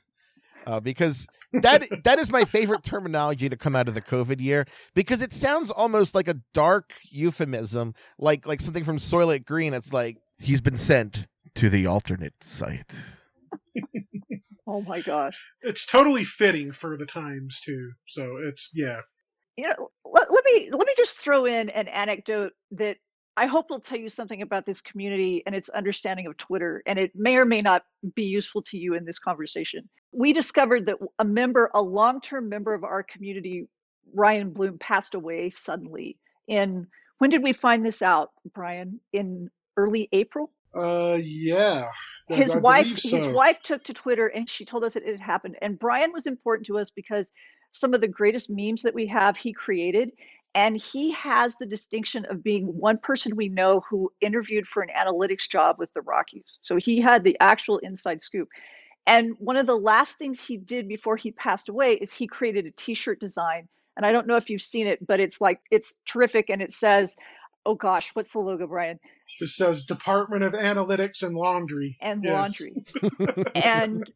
[0.67, 4.67] Uh, because that that is my favorite terminology to come out of the COVID year
[4.95, 9.73] because it sounds almost like a dark euphemism, like like something from Soylent Green.
[9.73, 12.93] It's like he's been sent to the alternate site.
[14.67, 15.37] Oh my gosh.
[15.63, 17.93] It's totally fitting for the times too.
[18.09, 19.01] So it's yeah.
[19.57, 22.97] You know, let, let me let me just throw in an anecdote that
[23.37, 26.99] I hope will tell you something about this community and its understanding of Twitter, and
[26.99, 29.89] it may or may not be useful to you in this conversation.
[30.13, 33.69] We discovered that a member, a long-term member of our community,
[34.15, 36.17] Ryan Bloom, passed away suddenly.
[36.49, 36.87] In
[37.19, 39.01] when did we find this out, Brian?
[39.13, 40.51] In early April.
[40.75, 41.91] Uh yeah.
[42.29, 45.13] His I wife believe his wife took to twitter and she told us that it
[45.13, 47.31] had happened and brian was important to us because
[47.73, 50.13] some of the greatest memes that we have, he created.
[50.57, 54.89] And he has the distinction of being one person we know who interviewed for an
[54.89, 56.59] analytics job with the Rockies.
[56.63, 58.49] So he had the actual inside scoop.
[59.07, 62.65] And one of the last things he did before he passed away is he created
[62.65, 63.69] a t shirt design.
[63.99, 66.49] And I don't know if you've seen it, but it's like, it's terrific.
[66.49, 67.17] And it says,
[67.67, 68.99] oh gosh, what's the logo, Brian?
[69.41, 71.99] It says Department of Analytics and Laundry.
[72.01, 72.33] And yes.
[72.33, 73.45] laundry.
[73.55, 74.09] and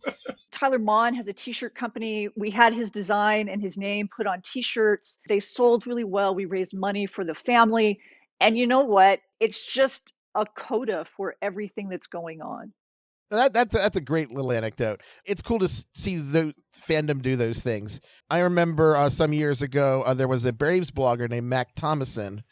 [0.51, 2.29] Tyler Maun has a t-shirt company.
[2.37, 5.19] We had his design and his name put on t-shirts.
[5.29, 6.35] They sold really well.
[6.35, 8.01] We raised money for the family.
[8.41, 9.21] And you know what?
[9.41, 12.73] It's just a coda for everything that's going on.
[13.31, 15.03] That, that's that's a great little anecdote.
[15.25, 18.01] It's cool to see the fandom do those things.
[18.29, 22.43] I remember uh, some years ago uh, there was a Braves blogger named Mac Thomason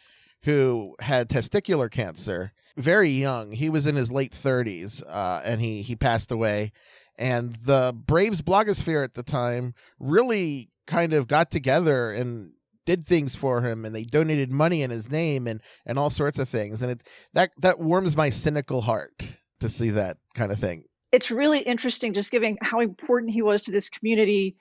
[0.44, 3.52] who had testicular cancer very young.
[3.52, 6.72] He was in his late 30s uh, and he, he passed away.
[7.18, 12.52] And the Braves blogosphere at the time really kind of got together and
[12.86, 16.38] did things for him and they donated money in his name and, and all sorts
[16.38, 16.80] of things.
[16.80, 17.02] And it
[17.34, 19.28] that that warms my cynical heart
[19.60, 20.84] to see that kind of thing.
[21.10, 24.56] It's really interesting just giving how important he was to this community.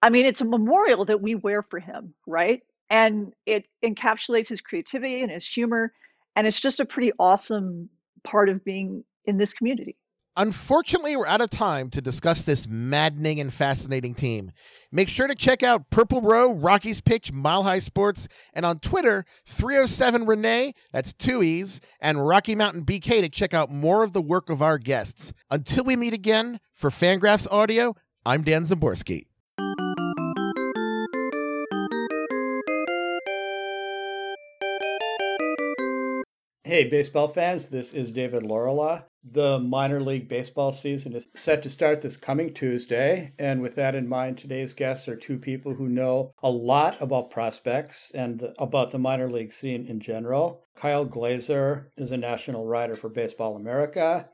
[0.00, 2.62] I mean, it's a memorial that we wear for him, right?
[2.90, 5.92] And it encapsulates his creativity and his humor
[6.34, 7.88] and it's just a pretty awesome
[8.24, 9.96] part of being in this community
[10.38, 14.52] Unfortunately, we're out of time to discuss this maddening and fascinating team.
[14.92, 19.24] Make sure to check out Purple Row, Rockies Pitch, Mile High Sports, and on Twitter,
[19.46, 24.20] 307 Renee, that's two E's, and Rocky Mountain BK to check out more of the
[24.20, 25.32] work of our guests.
[25.50, 27.96] Until we meet again, for Fangraphs Audio,
[28.26, 29.28] I'm Dan Szymborski.
[36.66, 39.04] Hey, baseball fans, this is David Laurila.
[39.22, 43.34] The minor league baseball season is set to start this coming Tuesday.
[43.38, 47.30] And with that in mind, today's guests are two people who know a lot about
[47.30, 50.66] prospects and about the minor league scene in general.
[50.74, 54.28] Kyle Glaser is a national writer for Baseball America.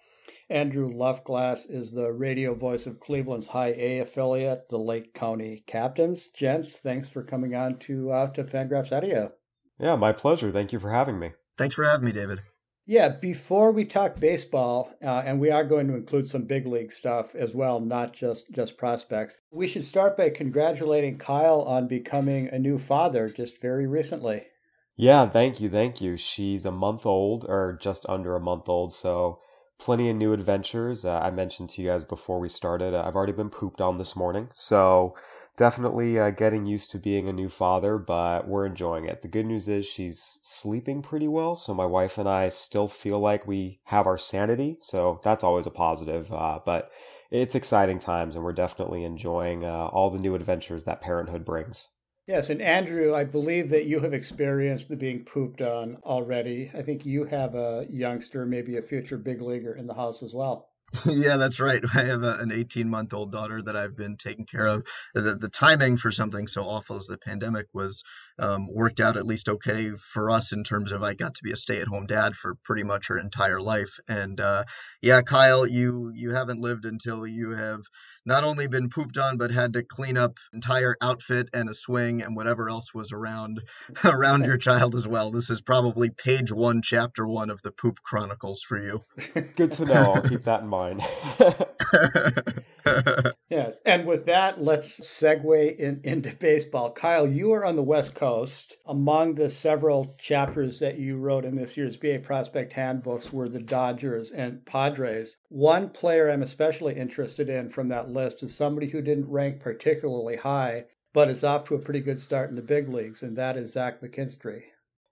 [0.48, 6.28] Andrew Luftglass is the radio voice of Cleveland's High A affiliate, the Lake County Captains.
[6.28, 9.32] Gents, thanks for coming on to uh, to Fangraphs Audio.
[9.78, 10.50] Yeah, my pleasure.
[10.50, 11.32] Thank you for having me.
[11.56, 12.40] Thanks for having me, David.
[12.84, 16.90] Yeah, before we talk baseball, uh, and we are going to include some big league
[16.90, 19.38] stuff as well, not just just prospects.
[19.52, 24.46] We should start by congratulating Kyle on becoming a new father just very recently.
[24.96, 26.16] Yeah, thank you, thank you.
[26.16, 29.38] She's a month old, or just under a month old, so
[29.78, 31.04] plenty of new adventures.
[31.04, 33.98] Uh, I mentioned to you guys before we started, uh, I've already been pooped on
[33.98, 35.14] this morning, so
[35.56, 39.22] definitely uh, getting used to being a new father, but we're enjoying it.
[39.22, 43.18] The good news is she's sleeping pretty well, so my wife and I still feel
[43.18, 46.32] like we have our sanity, so that's always a positive.
[46.32, 46.90] Uh, but
[47.30, 51.88] it's exciting times, and we're definitely enjoying uh, all the new adventures that parenthood brings.
[52.26, 56.70] Yes, and Andrew, I believe that you have experienced the being pooped on already.
[56.72, 60.32] I think you have a youngster, maybe a future big leaguer in the house as
[60.32, 60.71] well.
[61.06, 61.82] yeah, that's right.
[61.94, 64.84] I have a, an 18 month old daughter that I've been taking care of.
[65.14, 68.04] The, the timing for something so awful as the pandemic was
[68.38, 71.52] um, worked out at least okay for us in terms of I got to be
[71.52, 73.98] a stay at home dad for pretty much her entire life.
[74.08, 74.64] And uh,
[75.00, 77.82] yeah, Kyle, you you haven't lived until you have
[78.24, 82.22] not only been pooped on but had to clean up entire outfit and a swing
[82.22, 83.60] and whatever else was around
[84.04, 85.30] around your child as well.
[85.30, 89.04] This is probably page one, chapter one of the poop chronicles for you.
[89.56, 90.14] Good to know.
[90.14, 91.02] I'll keep that in mind.
[93.52, 96.90] yes, and with that, let's segue in, into baseball.
[96.90, 98.76] Kyle, you are on the West Coast.
[98.86, 103.60] Among the several chapters that you wrote in this year's BA Prospect Handbooks were the
[103.60, 105.36] Dodgers and Padres.
[105.48, 110.36] One player I'm especially interested in from that list is somebody who didn't rank particularly
[110.36, 113.56] high, but is off to a pretty good start in the big leagues, and that
[113.56, 114.62] is Zach McKinstry.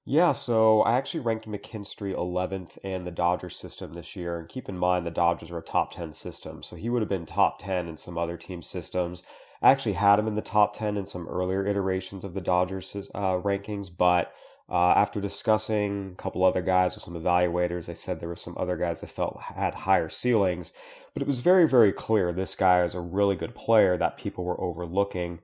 [0.07, 4.38] Yeah, so I actually ranked McKinstry 11th in the Dodgers system this year.
[4.38, 6.62] And keep in mind, the Dodgers are a top 10 system.
[6.62, 9.22] So he would have been top 10 in some other team systems.
[9.61, 12.96] I actually had him in the top 10 in some earlier iterations of the Dodgers
[13.14, 13.90] uh, rankings.
[13.94, 14.32] But
[14.70, 18.57] uh, after discussing a couple other guys with some evaluators, they said there were some
[18.57, 20.72] other guys that felt had higher ceilings.
[21.12, 24.44] But it was very, very clear this guy is a really good player that people
[24.44, 25.40] were overlooking.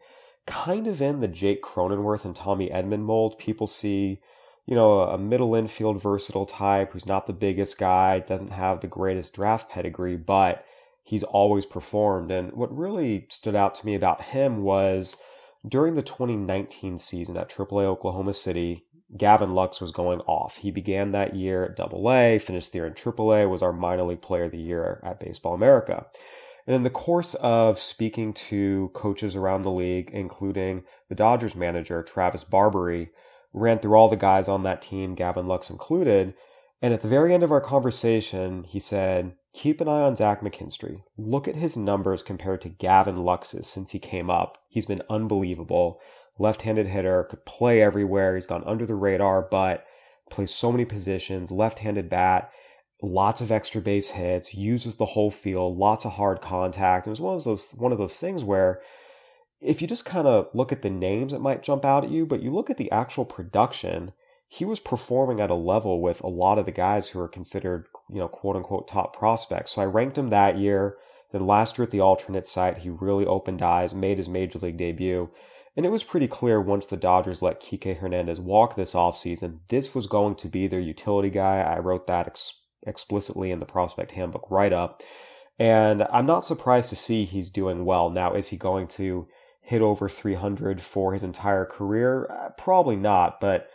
[0.47, 3.39] Kind of in the Jake Cronenworth and Tommy Edman mold.
[3.39, 4.21] People see
[4.67, 8.87] you know, a middle infield versatile type who's not the biggest guy, doesn't have the
[8.87, 10.64] greatest draft pedigree, but
[11.03, 12.31] he's always performed.
[12.33, 15.17] And what really stood out to me about him was
[15.67, 18.85] during the 2019 season at AAA Oklahoma City,
[19.17, 20.57] Gavin Lux was going off.
[20.57, 24.21] He began that year at AA, finished the year in AAA, was our minor league
[24.21, 26.07] player of the year at Baseball America.
[26.67, 32.03] And in the course of speaking to coaches around the league, including the Dodgers manager,
[32.03, 33.11] Travis Barbary,
[33.57, 36.35] ran through all the guys on that team, Gavin Lux included.
[36.81, 40.43] And at the very end of our conversation, he said, Keep an eye on Zach
[40.43, 41.03] McKinstry.
[41.17, 44.59] Look at his numbers compared to Gavin Lux's since he came up.
[44.69, 45.99] He's been unbelievable.
[46.39, 48.35] Left handed hitter, could play everywhere.
[48.35, 49.87] He's gone under the radar, but
[50.31, 52.53] plays so many positions, left handed bat,
[53.03, 57.07] lots of extra base hits, uses the whole field, lots of hard contact.
[57.07, 58.83] It was one of those one of those things where
[59.61, 62.27] if you just kind of look at the names, it might jump out at you,
[62.27, 64.13] but you look at the actual production,
[64.49, 67.87] he was performing at a level with a lot of the guys who are considered,
[68.11, 69.73] you know, quote unquote top prospects.
[69.73, 70.97] So I ranked him that year.
[71.33, 74.77] Then last year at the alternate site, he really opened eyes, made his major league
[74.77, 75.31] debut.
[75.77, 79.95] And it was pretty clear once the Dodgers let Kike Hernandez walk this offseason, this
[79.95, 81.61] was going to be their utility guy.
[81.61, 85.03] I wrote that ex- explicitly in the prospect handbook write up.
[85.59, 88.09] And I'm not surprised to see he's doing well.
[88.11, 89.27] Now, is he going to
[89.67, 92.31] hit over 300 for his entire career?
[92.31, 93.69] Uh, probably not, but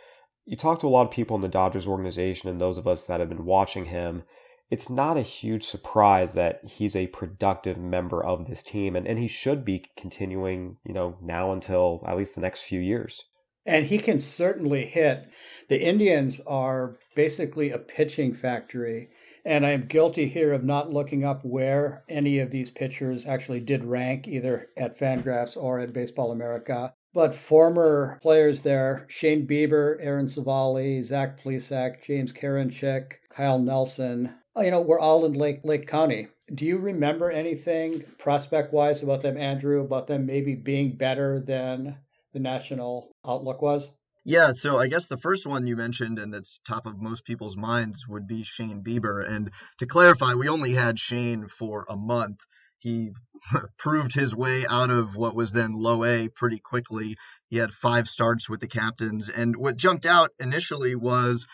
[0.46, 3.06] you talk to a lot of people in the Dodgers organization and those of us
[3.06, 4.22] that have been watching him,
[4.70, 9.18] it's not a huge surprise that he's a productive member of this team and, and
[9.18, 13.26] he should be continuing, you know, now until at least the next few years.
[13.66, 15.28] And he can certainly hit.
[15.68, 19.10] The Indians are basically a pitching factory.
[19.44, 23.60] And I am guilty here of not looking up where any of these pitchers actually
[23.60, 26.94] did rank, either at Fangraphs or at Baseball America.
[27.12, 34.62] But former players there, Shane Bieber, Aaron Civale, Zach Plesac, James Karinchak, Kyle Nelson, oh,
[34.62, 36.28] you know, we're all in Lake Lake County.
[36.54, 41.96] Do you remember anything prospect wise about them, Andrew, about them maybe being better than
[42.32, 43.88] the national outlook was?
[44.24, 47.56] Yeah, so I guess the first one you mentioned and that's top of most people's
[47.56, 49.28] minds would be Shane Bieber.
[49.28, 52.38] And to clarify, we only had Shane for a month.
[52.78, 53.10] He
[53.78, 57.16] proved his way out of what was then low A pretty quickly.
[57.48, 59.28] He had five starts with the captains.
[59.28, 61.46] And what jumped out initially was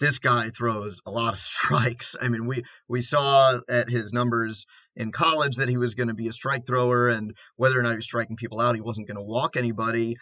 [0.00, 2.16] this guy throws a lot of strikes.
[2.20, 4.66] I mean, we we saw at his numbers
[4.96, 7.90] in college that he was going to be a strike thrower, and whether or not
[7.90, 10.16] he was striking people out, he wasn't going to walk anybody.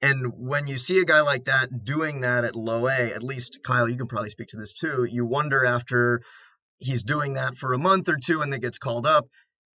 [0.00, 3.60] And when you see a guy like that doing that at low A, at least
[3.64, 5.04] Kyle, you can probably speak to this too.
[5.04, 6.22] You wonder after
[6.78, 9.26] he's doing that for a month or two and then gets called up,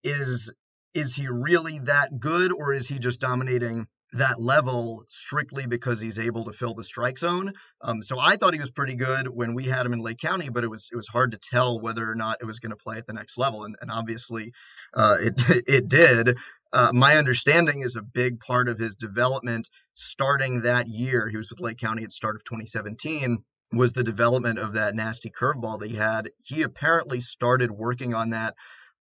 [0.04, 0.52] is
[0.94, 6.18] is he really that good or is he just dominating that level strictly because he's
[6.18, 7.52] able to fill the strike zone.
[7.80, 10.50] Um, so I thought he was pretty good when we had him in Lake County,
[10.50, 12.76] but it was it was hard to tell whether or not it was going to
[12.76, 14.52] play at the next level, and, and obviously
[14.94, 15.34] uh, it
[15.66, 16.36] it did.
[16.72, 21.28] Uh, my understanding is a big part of his development starting that year.
[21.28, 25.30] He was with Lake County at start of 2017 was the development of that nasty
[25.30, 26.30] curveball that he had.
[26.44, 28.54] He apparently started working on that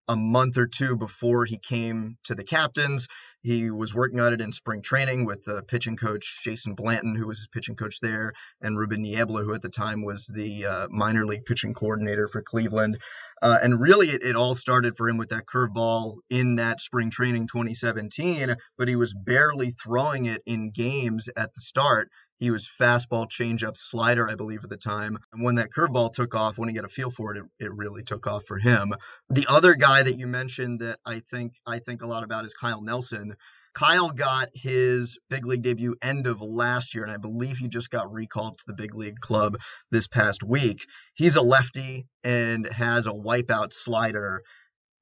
[0.09, 3.09] a month or two before he came to the captains.
[3.43, 7.27] He was working on it in spring training with the pitching coach Jason Blanton, who
[7.27, 10.89] was his pitching coach there, and Ruben Niebla, who at the time was the uh,
[10.91, 12.99] minor league pitching coordinator for Cleveland.
[13.41, 17.11] Uh, and really, it, it, all started for him with that curveball in that spring
[17.11, 22.11] training 2017, but he was barely throwing it in games at the start.
[22.41, 25.19] He was fastball, changeup, slider, I believe, at the time.
[25.33, 27.73] And when that curveball took off, when he got a feel for it, it, it
[27.73, 28.95] really took off for him.
[29.29, 32.55] The other guy that you mentioned that I think I think a lot about is
[32.55, 33.37] Kyle Nelson.
[33.75, 37.91] Kyle got his big league debut end of last year, and I believe he just
[37.91, 39.59] got recalled to the big league club
[39.91, 40.87] this past week.
[41.15, 44.43] He's a lefty and has a wipeout slider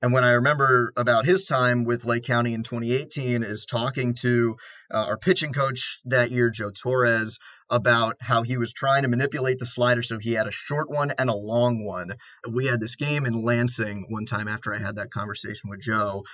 [0.01, 4.57] and when I remember about his time with Lake County in 2018 is talking to
[4.91, 7.39] uh, our pitching coach that year, Joe Torres,
[7.70, 11.12] about how he was trying to manipulate the slider so he had a short one
[11.18, 12.14] and a long one.
[12.51, 16.24] We had this game in Lansing one time after I had that conversation with Joe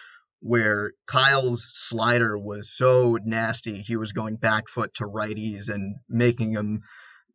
[0.41, 3.81] where Kyle's slider was so nasty.
[3.81, 6.83] He was going back foot to righties and making them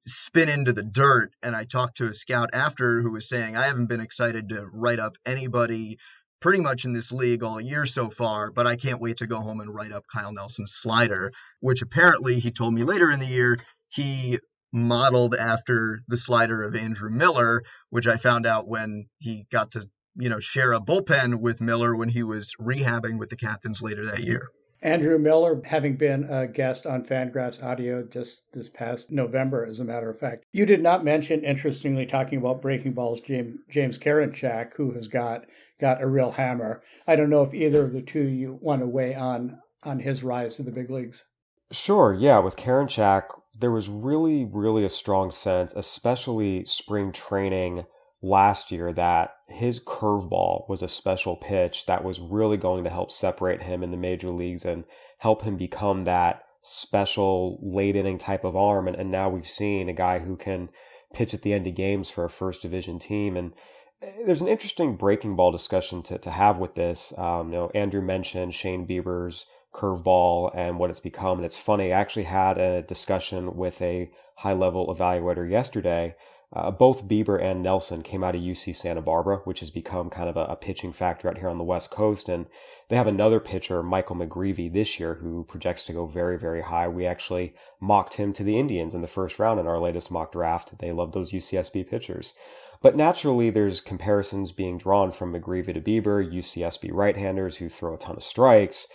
[0.05, 1.31] spin into the dirt.
[1.41, 4.67] And I talked to a scout after who was saying, I haven't been excited to
[4.71, 5.97] write up anybody
[6.39, 9.39] pretty much in this league all year so far, but I can't wait to go
[9.39, 13.25] home and write up Kyle Nelson's slider, which apparently he told me later in the
[13.25, 13.57] year
[13.89, 14.39] he
[14.71, 19.87] modeled after the slider of Andrew Miller, which I found out when he got to,
[20.15, 24.05] you know, share a bullpen with Miller when he was rehabbing with the Captains later
[24.05, 24.49] that year.
[24.81, 29.85] Andrew Miller, having been a guest on Fangraphs Audio just this past November, as a
[29.85, 30.45] matter of fact.
[30.53, 35.45] You did not mention, interestingly, talking about breaking balls, James, James Karinchak, who has got
[35.79, 36.81] got a real hammer.
[37.07, 40.23] I don't know if either of the two you want to weigh on on his
[40.23, 41.25] rise to the big leagues.
[41.71, 42.39] Sure, yeah.
[42.39, 43.25] With Karinchak,
[43.57, 47.85] there was really, really a strong sense, especially spring training,
[48.21, 53.11] last year that his curveball was a special pitch that was really going to help
[53.11, 54.83] separate him in the major leagues and
[55.19, 58.87] help him become that special late inning type of arm.
[58.87, 60.69] And, and now we've seen a guy who can
[61.13, 63.37] pitch at the end of games for a first division team.
[63.37, 63.53] And
[64.01, 67.17] eh, there's an interesting breaking ball discussion to, to have with this.
[67.17, 71.37] Um, you know, Andrew mentioned Shane Bieber's curveball and what it's become.
[71.37, 76.15] And it's funny, I actually had a discussion with a high level evaluator yesterday
[76.51, 80.27] uh, both Bieber and Nelson came out of UC Santa Barbara, which has become kind
[80.27, 82.27] of a, a, pitching factor out here on the West Coast.
[82.27, 82.47] And
[82.87, 86.87] they have another pitcher, Michael McGreevy, this year, who projects to go very, very high.
[86.87, 90.31] We actually mocked him to the Indians in the first round in our latest mock
[90.31, 90.79] draft.
[90.79, 92.33] They love those UCSB pitchers.
[92.81, 97.93] But naturally, there's comparisons being drawn from McGreevy to Bieber, UCSB right handers who throw
[97.93, 98.87] a ton of strikes.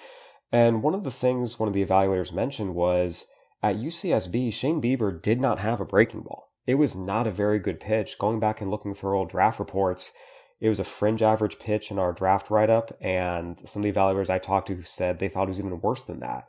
[0.50, 3.26] And one of the things one of the evaluators mentioned was
[3.62, 7.58] at UCSB, Shane Bieber did not have a breaking ball it was not a very
[7.58, 8.18] good pitch.
[8.18, 10.16] Going back and looking through old draft reports,
[10.60, 13.98] it was a fringe average pitch in our draft write up, and some of the
[13.98, 16.48] evaluators I talked to said they thought it was even worse than that.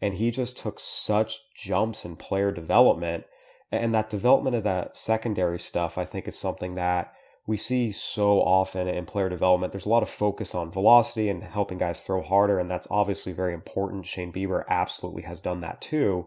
[0.00, 3.24] And he just took such jumps in player development.
[3.72, 7.12] And that development of that secondary stuff, I think, is something that
[7.46, 9.72] we see so often in player development.
[9.72, 13.32] There's a lot of focus on velocity and helping guys throw harder, and that's obviously
[13.32, 14.06] very important.
[14.06, 16.26] Shane Bieber absolutely has done that too.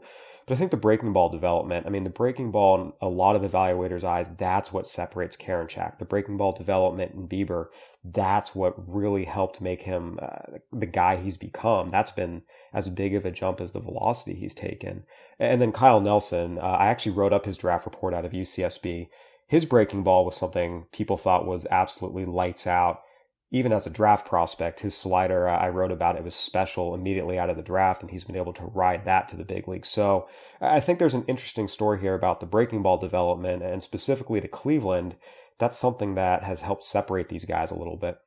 [0.49, 3.35] But I think the breaking ball development, I mean, the breaking ball in a lot
[3.35, 5.99] of evaluators' eyes, that's what separates Karinchak.
[5.99, 7.67] The breaking ball development in Bieber,
[8.03, 11.89] that's what really helped make him uh, the guy he's become.
[11.89, 12.41] That's been
[12.73, 15.03] as big of a jump as the velocity he's taken.
[15.37, 19.09] And then Kyle Nelson, uh, I actually wrote up his draft report out of UCSB.
[19.45, 23.03] His breaking ball was something people thought was absolutely lights out
[23.51, 27.49] even as a draft prospect, his slider, I wrote about it, was special immediately out
[27.49, 29.85] of the draft, and he's been able to ride that to the big league.
[29.85, 30.27] So
[30.61, 34.47] I think there's an interesting story here about the breaking ball development, and specifically to
[34.47, 35.15] Cleveland.
[35.57, 38.17] That's something that has helped separate these guys a little bit.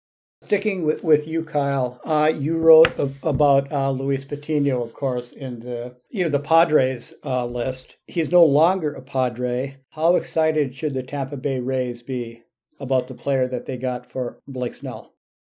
[0.42, 5.60] Sticking with, with you, Kyle, uh, you wrote about uh, Luis Patino, of course, in
[5.60, 7.96] the you know the Padres uh, list.
[8.08, 9.76] He's no longer a Padre.
[9.90, 12.42] How excited should the Tampa Bay Rays be
[12.80, 15.11] about the player that they got for Blake Snell?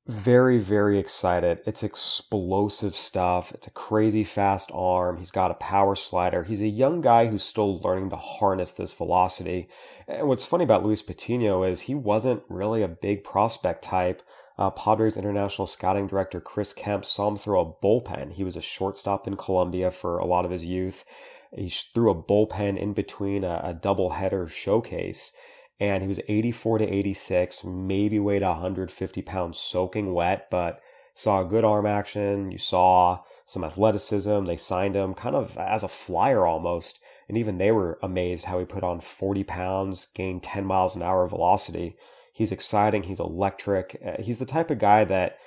[0.05, 1.59] Very, very excited.
[1.65, 3.53] It's explosive stuff.
[3.53, 5.17] It's a crazy fast arm.
[5.17, 6.43] He's got a power slider.
[6.43, 9.69] He's a young guy who's still learning to harness this velocity.
[10.07, 14.21] And what's funny about Luis Patino is he wasn't really a big prospect type.
[14.57, 18.33] Uh, Padres international scouting director Chris Kemp saw him throw a bullpen.
[18.33, 21.05] He was a shortstop in Colombia for a lot of his youth.
[21.55, 25.31] He threw a bullpen in between a, a doubleheader showcase
[25.79, 30.81] and he was 84 to 86, maybe weighed 150 pounds soaking wet, but
[31.15, 32.51] saw good arm action.
[32.51, 34.45] You saw some athleticism.
[34.45, 36.99] They signed him kind of as a flyer almost.
[37.27, 41.03] And even they were amazed how he put on 40 pounds, gained 10 miles an
[41.03, 41.95] hour velocity.
[42.33, 43.03] He's exciting.
[43.03, 44.01] He's electric.
[44.05, 45.37] Uh, he's the type of guy that,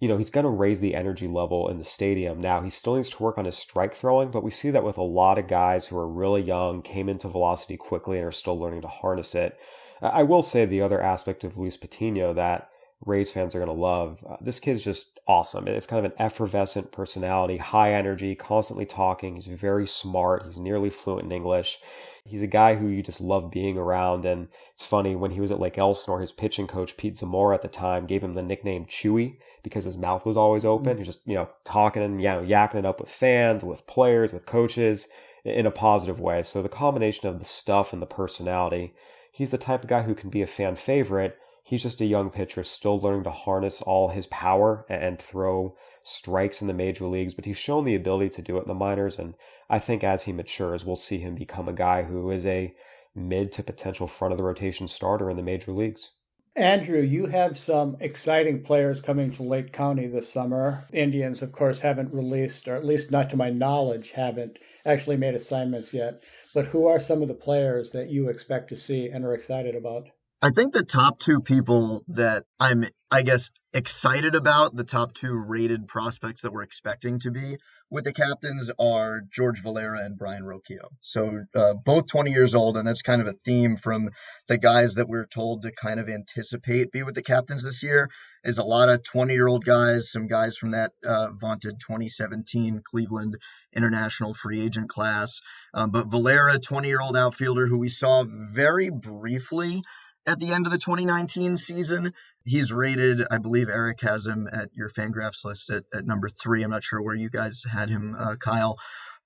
[0.00, 2.40] you know, he's going to raise the energy level in the stadium.
[2.40, 4.96] Now, he still needs to work on his strike throwing, but we see that with
[4.96, 8.58] a lot of guys who are really young, came into velocity quickly, and are still
[8.58, 9.58] learning to harness it.
[10.00, 12.70] I will say the other aspect of Luis Patino that
[13.04, 14.24] Rays fans are going to love.
[14.28, 15.68] Uh, this kid is just awesome.
[15.68, 19.36] It's kind of an effervescent personality, high energy, constantly talking.
[19.36, 20.44] He's very smart.
[20.46, 21.78] He's nearly fluent in English.
[22.24, 24.24] He's a guy who you just love being around.
[24.24, 27.62] And it's funny, when he was at Lake Elsinore, his pitching coach, Pete Zamora at
[27.62, 30.92] the time, gave him the nickname Chewy because his mouth was always open.
[30.92, 30.98] Mm-hmm.
[30.98, 34.32] He's just, you know, talking and, you know, yakking it up with fans, with players,
[34.32, 35.08] with coaches
[35.44, 36.42] in a positive way.
[36.42, 38.92] So the combination of the stuff and the personality
[39.38, 41.38] he's the type of guy who can be a fan favorite.
[41.62, 46.60] He's just a young pitcher, still learning to harness all his power and throw strikes
[46.60, 49.16] in the major leagues, but he's shown the ability to do it in the minors.
[49.16, 49.34] And
[49.70, 52.74] I think as he matures, we'll see him become a guy who is a
[53.14, 56.10] mid to potential front of the rotation starter in the major leagues.
[56.58, 60.88] Andrew, you have some exciting players coming to Lake County this summer.
[60.92, 65.36] Indians, of course, haven't released, or at least not to my knowledge, haven't actually made
[65.36, 66.20] assignments yet.
[66.52, 69.76] But who are some of the players that you expect to see and are excited
[69.76, 70.08] about?
[70.40, 75.32] I think the top two people that I'm, I guess, excited about, the top two
[75.32, 77.58] rated prospects that we're expecting to be
[77.90, 80.90] with the captains are George Valera and Brian Rocchio.
[81.00, 84.10] So uh, both 20 years old, and that's kind of a theme from
[84.46, 88.08] the guys that we're told to kind of anticipate be with the captains this year.
[88.44, 92.82] Is a lot of 20 year old guys, some guys from that uh, vaunted 2017
[92.84, 93.36] Cleveland
[93.74, 95.40] international free agent class.
[95.74, 99.82] Um, but Valera, 20 year old outfielder who we saw very briefly
[100.28, 102.12] at the end of the 2019 season.
[102.44, 106.62] He's rated, I believe Eric has him at your Fangraphs list at, at number three.
[106.62, 108.78] I'm not sure where you guys had him, uh, Kyle.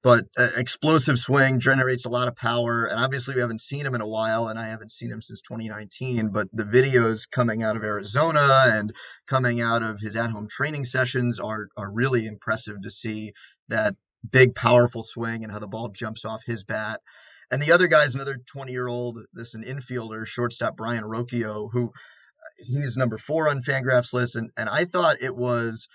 [0.02, 2.84] but uh, explosive swing generates a lot of power.
[2.86, 5.42] And obviously, we haven't seen him in a while, and I haven't seen him since
[5.42, 6.30] 2019.
[6.30, 8.92] But the videos coming out of Arizona and
[9.28, 13.32] coming out of his at-home training sessions are are really impressive to see
[13.68, 13.94] that
[14.28, 17.00] big, powerful swing and how the ball jumps off his bat.
[17.52, 21.68] And the other guy is another 20 year old, this an infielder, shortstop Brian Rocchio,
[21.70, 21.90] who uh,
[22.56, 24.36] he's number four on Fangraphs list.
[24.36, 25.86] And, and I thought it was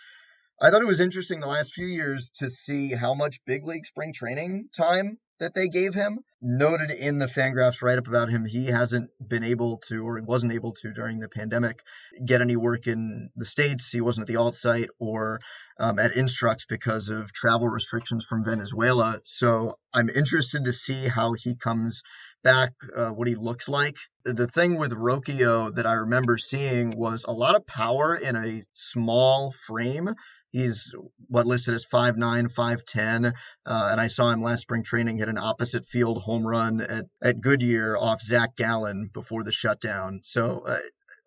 [0.61, 3.85] I thought it was interesting the last few years to see how much big league
[3.85, 6.19] spring training time that they gave him.
[6.41, 10.53] Noted in the Fangraphs write up about him, he hasn't been able to, or wasn't
[10.53, 11.81] able to during the pandemic,
[12.23, 13.91] get any work in the States.
[13.91, 15.39] He wasn't at the alt site or
[15.79, 19.19] um, at Instructs because of travel restrictions from Venezuela.
[19.25, 22.03] So I'm interested to see how he comes
[22.43, 23.95] back, uh, what he looks like.
[24.23, 28.63] The thing with Rocchio that I remember seeing was a lot of power in a
[28.73, 30.13] small frame
[30.51, 30.93] He's
[31.27, 33.33] what listed as 5'9, 5'10.
[33.65, 37.05] Uh, and I saw him last spring training hit an opposite field home run at,
[37.21, 40.21] at Goodyear off Zach Gallen before the shutdown.
[40.23, 40.77] So uh,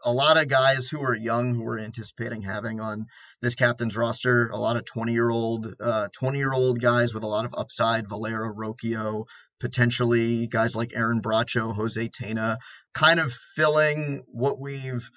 [0.04, 3.06] a lot of guys who are young who are anticipating having on
[3.42, 7.22] this captain's roster, a lot of 20 year old, uh, 20 year old guys with
[7.22, 9.24] a lot of upside, Valera, Rocchio,
[9.60, 12.56] potentially guys like Aaron Bracho, Jose Tena,
[12.94, 15.08] kind of filling what we've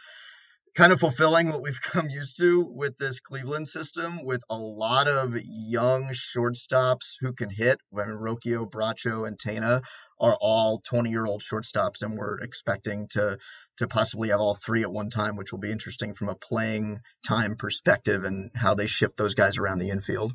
[0.76, 5.08] kind of fulfilling what we've come used to with this Cleveland system with a lot
[5.08, 9.82] of young shortstops who can hit when Rocchio, Bracho, and Tena
[10.20, 13.38] are all 20 year old shortstops and we're expecting to
[13.78, 17.00] to possibly have all three at one time which will be interesting from a playing
[17.28, 20.34] time perspective and how they shift those guys around the infield.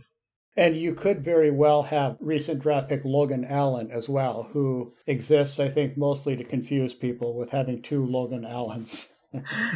[0.57, 5.61] And you could very well have recent draft pick Logan Allen as well, who exists,
[5.61, 9.09] I think, mostly to confuse people with having two Logan Allens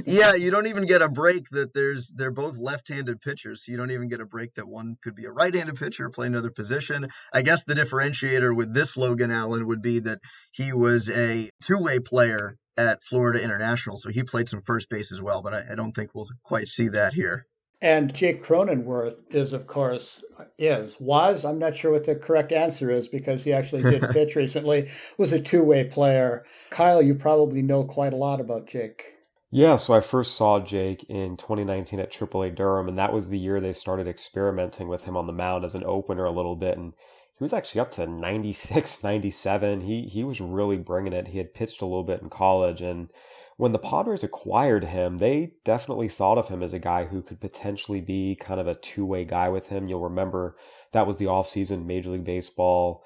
[0.06, 3.64] yeah, you don't even get a break that there's they're both left-handed pitchers.
[3.64, 6.26] So you don't even get a break that one could be a right-handed pitcher, play
[6.26, 7.08] another position.
[7.32, 10.20] I guess the differentiator with this Logan Allen would be that
[10.52, 15.20] he was a two-way player at Florida International, so he played some first base as
[15.20, 15.42] well.
[15.42, 17.46] But I, I don't think we'll quite see that here.
[17.82, 20.24] And Jake Cronenworth is, of course,
[20.56, 24.36] is was I'm not sure what the correct answer is because he actually did pitch
[24.36, 24.88] recently.
[25.18, 26.46] Was a two-way player.
[26.70, 29.12] Kyle, you probably know quite a lot about Jake.
[29.54, 33.38] Yeah, so I first saw Jake in 2019 at AAA Durham, and that was the
[33.38, 36.78] year they started experimenting with him on the mound as an opener a little bit.
[36.78, 36.94] And
[37.38, 39.82] he was actually up to 96, 97.
[39.82, 41.28] He he was really bringing it.
[41.28, 43.10] He had pitched a little bit in college, and
[43.58, 47.38] when the Padres acquired him, they definitely thought of him as a guy who could
[47.38, 49.86] potentially be kind of a two way guy with him.
[49.86, 50.56] You'll remember
[50.92, 53.04] that was the offseason Major League Baseball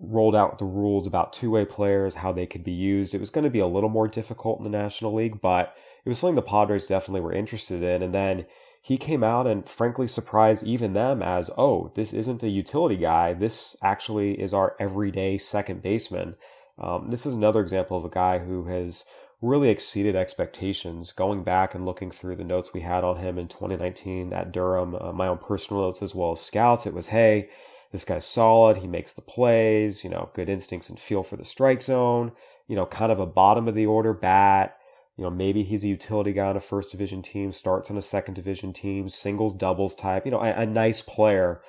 [0.00, 3.14] rolled out the rules about two way players, how they could be used.
[3.14, 6.08] It was going to be a little more difficult in the National League, but it
[6.08, 8.02] was something the Padres definitely were interested in.
[8.02, 8.46] And then
[8.80, 13.32] he came out and frankly surprised even them as, oh, this isn't a utility guy.
[13.32, 16.34] This actually is our everyday second baseman.
[16.78, 19.04] Um, this is another example of a guy who has
[19.40, 21.12] really exceeded expectations.
[21.12, 24.96] Going back and looking through the notes we had on him in 2019 at Durham,
[24.96, 27.50] uh, my own personal notes as well as scouts, it was, hey,
[27.92, 28.78] this guy's solid.
[28.78, 32.32] He makes the plays, you know, good instincts and feel for the strike zone,
[32.66, 34.76] you know, kind of a bottom of the order bat.
[35.16, 38.02] You know, maybe he's a utility guy on a first division team, starts on a
[38.02, 41.60] second division team, singles, doubles type, you know, a, a nice player.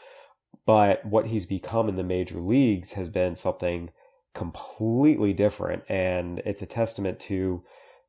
[0.66, 3.90] But what he's become in the major leagues has been something
[4.34, 5.84] completely different.
[5.90, 7.64] And it's a testament to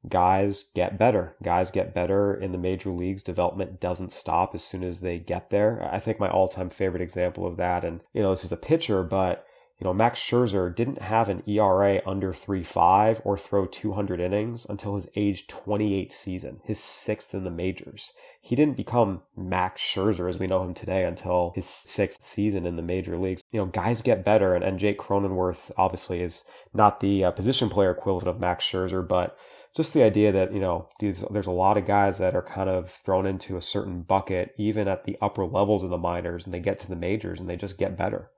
[0.09, 1.35] guys get better.
[1.43, 3.23] Guys get better in the major leagues.
[3.23, 5.89] Development doesn't stop as soon as they get there.
[5.93, 8.57] I think my all time favorite example of that, and you know, this is a
[8.57, 9.47] pitcher, but
[9.81, 14.95] you know, Max Scherzer didn't have an ERA under 3.5 or throw 200 innings until
[14.95, 18.13] his age 28 season, his sixth in the majors.
[18.41, 22.77] He didn't become Max Scherzer as we know him today until his sixth season in
[22.77, 23.43] the major leagues.
[23.51, 27.69] You know, guys get better, and, and Jake Cronenworth obviously is not the uh, position
[27.69, 29.37] player equivalent of Max Scherzer, but
[29.75, 32.69] just the idea that you know these there's a lot of guys that are kind
[32.69, 36.55] of thrown into a certain bucket even at the upper levels of the minors and
[36.55, 38.31] they get to the majors and they just get better.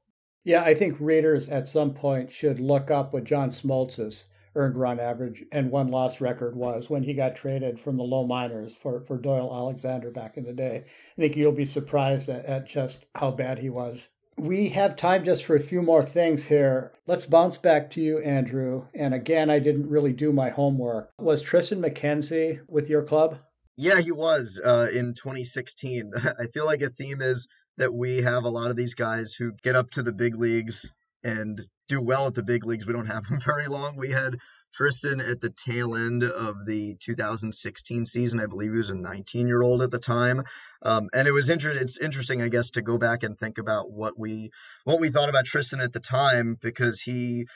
[0.45, 4.27] Yeah i think readers at some point should look up what john smoltz's
[4.57, 8.27] earned run average and one loss record was when he got traded from the low
[8.27, 10.83] minors for, for doyle alexander back in the day.
[10.87, 14.09] I think you'll be surprised at, at just how bad he was
[14.39, 16.93] we have time just for a few more things here.
[17.07, 18.87] Let's bounce back to you, Andrew.
[18.95, 21.11] And again, I didn't really do my homework.
[21.19, 23.39] Was Triston McKenzie with your club?
[23.77, 26.13] Yeah, he was uh, in 2016.
[26.39, 27.47] I feel like a theme is
[27.79, 30.91] that we have a lot of these guys who get up to the big leagues
[31.23, 32.87] and do well at the big leagues.
[32.87, 33.97] We don't have them very long.
[33.97, 34.37] We had
[34.79, 38.41] Triston at the tail end of the 2016 season.
[38.41, 40.43] I believe he was a 19 year old at the time,
[40.83, 41.83] um, and it was interesting.
[41.83, 44.51] It's interesting, I guess, to go back and think about what we
[44.85, 47.47] what we thought about Triston at the time because he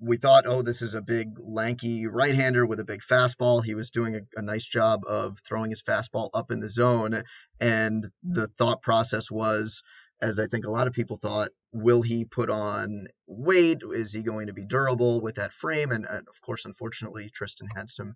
[0.00, 3.64] we thought, oh, this is a big, lanky right hander with a big fastball.
[3.64, 7.24] He was doing a, a, nice job of throwing his fastball up in the zone.
[7.60, 9.82] And the thought process was,
[10.22, 13.82] as I think a lot of people thought, will he put on weight?
[13.82, 15.90] Is he going to be durable with that frame?
[15.90, 18.14] And, and of course, unfortunately, Triston had some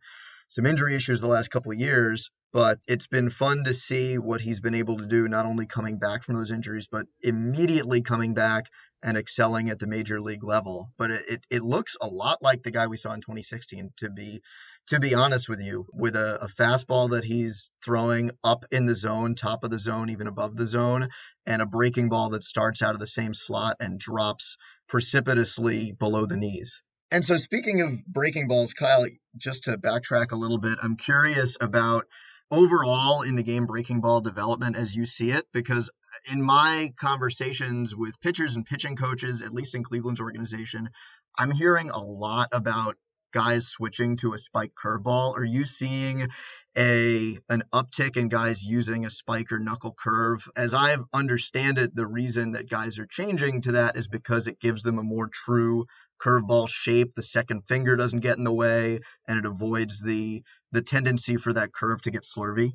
[0.49, 4.43] some injury issues the last couple of years, but it's been fun to see what
[4.43, 8.35] he's been able to do, not only coming back from those injuries, but immediately coming
[8.35, 8.67] back
[9.03, 10.91] and excelling at the major league level.
[10.99, 14.11] But it, it, it, looks a lot like the guy we saw in 2016, to
[14.11, 14.43] be
[14.89, 18.95] to be honest with you, with a, a fastball that he's throwing up in the
[18.95, 21.09] zone, top of the zone, even above the zone,
[21.47, 24.57] and a breaking ball that starts out of the same slot and drops
[24.89, 26.83] precipitously below the knees.
[27.11, 31.59] And so, speaking of breaking balls, Kyle, just to backtrack a little bit, I'm curious
[31.61, 32.07] about
[32.51, 35.91] overall in the game breaking ball development as you see it, because
[36.31, 40.89] in my conversations with pitchers and pitching coaches, at least in Cleveland's organization,
[41.39, 42.97] I'm hearing a lot about
[43.33, 45.37] guys switching to a spike curveball.
[45.37, 46.29] Are you seeing
[46.77, 50.49] a an uptick in guys using a spike or knuckle curve?
[50.57, 54.61] As I understand it, the reason that guys are changing to that is because it
[54.61, 55.87] gives them a more true
[56.21, 57.15] curveball shape.
[57.15, 61.53] The second finger doesn't get in the way, and it avoids the the tendency for
[61.53, 62.73] that curve to get slurvy.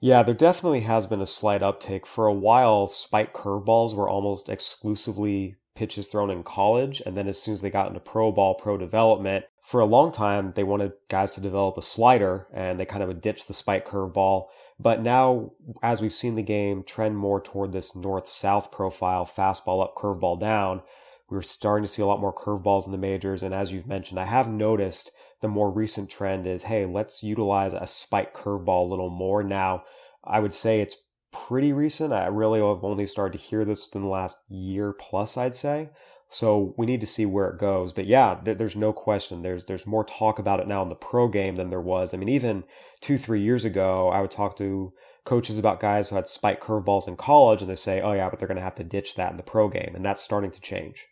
[0.00, 2.04] Yeah, there definitely has been a slight uptick.
[2.04, 7.02] For a while, spike curveballs were almost exclusively pitches thrown in college.
[7.04, 10.12] And then as soon as they got into pro ball, pro development, for a long
[10.12, 13.88] time, they wanted guys to develop a slider and they kind of ditched the spike
[13.88, 14.48] curveball.
[14.78, 15.52] But now,
[15.82, 20.38] as we've seen the game trend more toward this north south profile, fastball up, curveball
[20.38, 20.82] down,
[21.30, 23.42] we're starting to see a lot more curveballs in the majors.
[23.42, 25.10] And as you've mentioned, I have noticed
[25.40, 29.42] the more recent trend is hey, let's utilize a spike curveball a little more.
[29.42, 29.84] Now,
[30.22, 30.98] I would say it's
[31.32, 32.12] pretty recent.
[32.12, 35.88] I really have only started to hear this within the last year plus, I'd say.
[36.34, 37.92] So we need to see where it goes.
[37.92, 39.42] But yeah, th- there's no question.
[39.42, 42.12] There's there's more talk about it now in the pro game than there was.
[42.12, 42.64] I mean, even
[43.00, 44.92] two three years ago, I would talk to
[45.24, 48.40] coaches about guys who had spike curveballs in college, and they say, "Oh yeah, but
[48.40, 50.60] they're going to have to ditch that in the pro game," and that's starting to
[50.60, 51.06] change.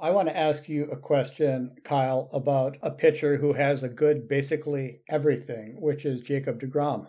[0.00, 4.28] I want to ask you a question, Kyle, about a pitcher who has a good
[4.28, 7.06] basically everything, which is Jacob DeGrom.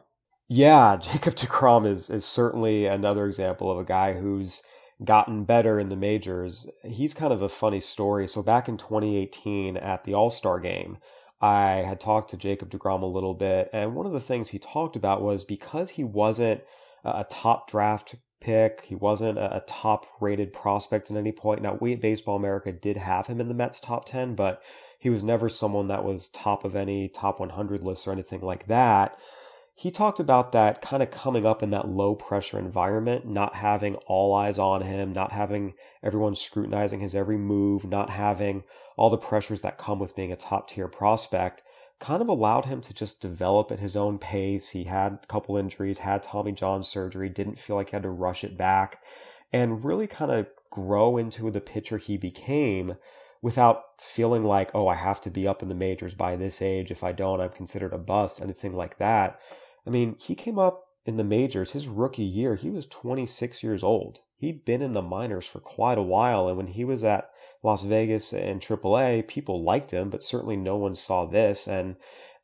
[0.47, 4.61] Yeah, Jacob DeGrom is is certainly another example of a guy who's
[5.03, 6.67] gotten better in the majors.
[6.83, 8.27] He's kind of a funny story.
[8.27, 10.97] So back in 2018 at the All-Star game,
[11.39, 14.57] I had talked to Jacob DeGrom a little bit, and one of the things he
[14.57, 16.61] talked about was because he wasn't
[17.03, 21.61] a top draft pick, he wasn't a top rated prospect at any point.
[21.61, 24.63] Now, we at Baseball America did have him in the Mets top 10, but
[24.99, 28.65] he was never someone that was top of any top 100 lists or anything like
[28.65, 29.15] that
[29.80, 33.93] he talked about that kind of coming up in that low pressure environment, not having
[34.07, 38.63] all eyes on him, not having everyone scrutinizing his every move, not having
[38.95, 41.61] all the pressures that come with being a top tier prospect,
[41.99, 44.69] kind of allowed him to just develop at his own pace.
[44.69, 48.09] He had a couple injuries, had Tommy John surgery, didn't feel like he had to
[48.09, 49.03] rush it back,
[49.53, 52.95] and really kind of grow into the pitcher he became
[53.43, 56.89] without feeling like, oh, I have to be up in the majors by this age.
[56.89, 59.39] If I don't, I'm considered a bust, anything like that.
[59.88, 62.55] I mean, he came up in the majors his rookie year.
[62.55, 64.19] He was 26 years old.
[64.38, 66.47] He'd been in the minors for quite a while.
[66.47, 67.29] And when he was at
[67.63, 71.67] Las Vegas and AAA, people liked him, but certainly no one saw this.
[71.67, 71.95] And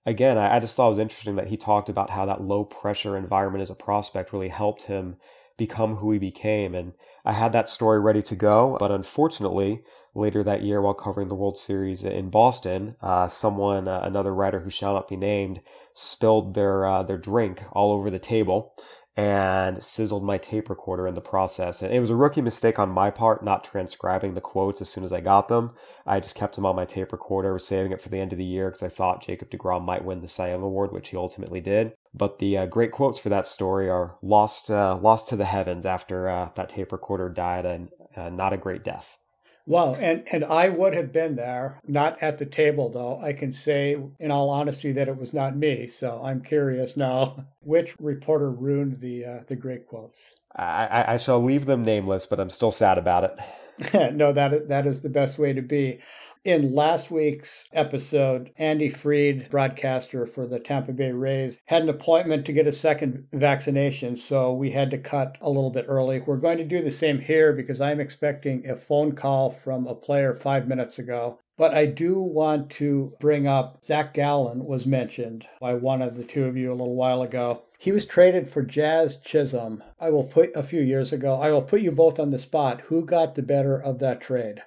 [0.05, 3.17] again, I, just thought it was interesting that he talked about how that low pressure
[3.17, 5.17] environment as a prospect really helped him
[5.57, 6.73] become who he became.
[6.73, 6.93] And
[7.25, 9.83] I had that story ready to go, but unfortunately,
[10.15, 14.61] later that year while covering the World Series in Boston, uh, someone, uh, another writer
[14.61, 15.61] who shall not be named,
[15.93, 18.73] spilled their uh, their drink all over the table
[19.15, 21.83] and sizzled my tape recorder in the process.
[21.83, 25.03] And it was a rookie mistake on my part not transcribing the quotes as soon
[25.03, 25.71] as I got them.
[26.05, 28.45] I just kept them on my tape recorder, saving it for the end of the
[28.45, 31.61] year because I thought Jacob DeGrom might win the Cy Young Award, which he ultimately
[31.61, 31.93] did.
[32.13, 35.85] But the uh, great quotes for that story are lost uh, lost to the heavens
[35.85, 39.17] after uh, that tape recorder died, and uh, not a great death.
[39.65, 43.19] Wow, and and I would have been there, not at the table though.
[43.21, 45.87] I can say in all honesty that it was not me.
[45.87, 50.35] So I'm curious now which reporter ruined the uh, the great quotes.
[50.55, 54.13] I, I shall leave them nameless, but I'm still sad about it.
[54.13, 55.99] no, that that is the best way to be.
[56.45, 62.45] In last week's episode, Andy Freed, broadcaster for the Tampa Bay Rays, had an appointment
[62.45, 66.19] to get a second vaccination, so we had to cut a little bit early.
[66.19, 69.95] We're going to do the same here because I'm expecting a phone call from a
[69.95, 71.39] player five minutes ago.
[71.55, 76.25] But I do want to bring up Zach Gallen was mentioned by one of the
[76.25, 77.61] two of you a little while ago.
[77.79, 79.81] He was traded for Jazz Chisholm.
[79.97, 81.35] I will put a few years ago.
[81.35, 82.81] I will put you both on the spot.
[82.87, 84.61] Who got the better of that trade?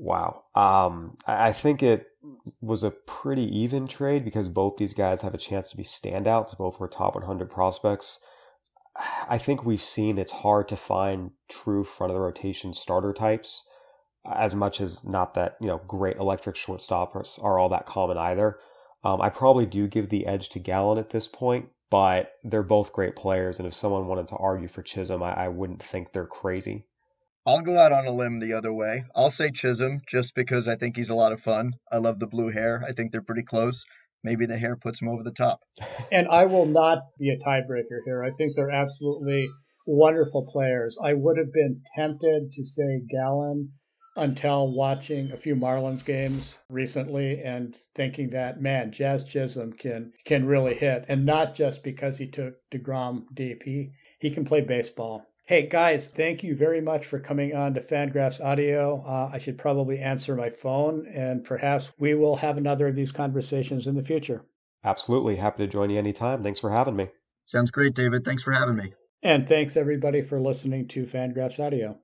[0.00, 0.44] Wow.
[0.54, 2.06] Um, I think it
[2.62, 6.56] was a pretty even trade because both these guys have a chance to be standouts.
[6.56, 8.18] Both were top 100 prospects.
[9.28, 13.66] I think we've seen it's hard to find true front of the rotation starter types
[14.24, 18.58] as much as not that, you know, great electric shortstoppers are all that common either.
[19.04, 22.94] Um, I probably do give the edge to Gallen at this point, but they're both
[22.94, 23.58] great players.
[23.58, 26.84] And if someone wanted to argue for Chisholm, I, I wouldn't think they're crazy.
[27.46, 29.04] I'll go out on a limb the other way.
[29.16, 31.72] I'll say Chisholm just because I think he's a lot of fun.
[31.90, 32.84] I love the blue hair.
[32.86, 33.84] I think they're pretty close.
[34.22, 35.60] Maybe the hair puts him over the top.
[36.12, 38.22] And I will not be a tiebreaker here.
[38.22, 39.48] I think they're absolutely
[39.86, 40.98] wonderful players.
[41.02, 43.72] I would have been tempted to say Gallen
[44.16, 50.46] until watching a few Marlins games recently and thinking that man, Jazz Chisholm can can
[50.46, 53.24] really hit, and not just because he took Degrom.
[53.36, 55.24] He he can play baseball.
[55.50, 59.02] Hey guys, thank you very much for coming on to Fangraphs Audio.
[59.04, 63.10] Uh, I should probably answer my phone, and perhaps we will have another of these
[63.10, 64.44] conversations in the future.
[64.84, 65.34] Absolutely.
[65.34, 66.44] Happy to join you anytime.
[66.44, 67.08] Thanks for having me.
[67.42, 68.24] Sounds great, David.
[68.24, 68.94] Thanks for having me.
[69.24, 71.98] And thanks everybody for listening to Fangraphs Audio.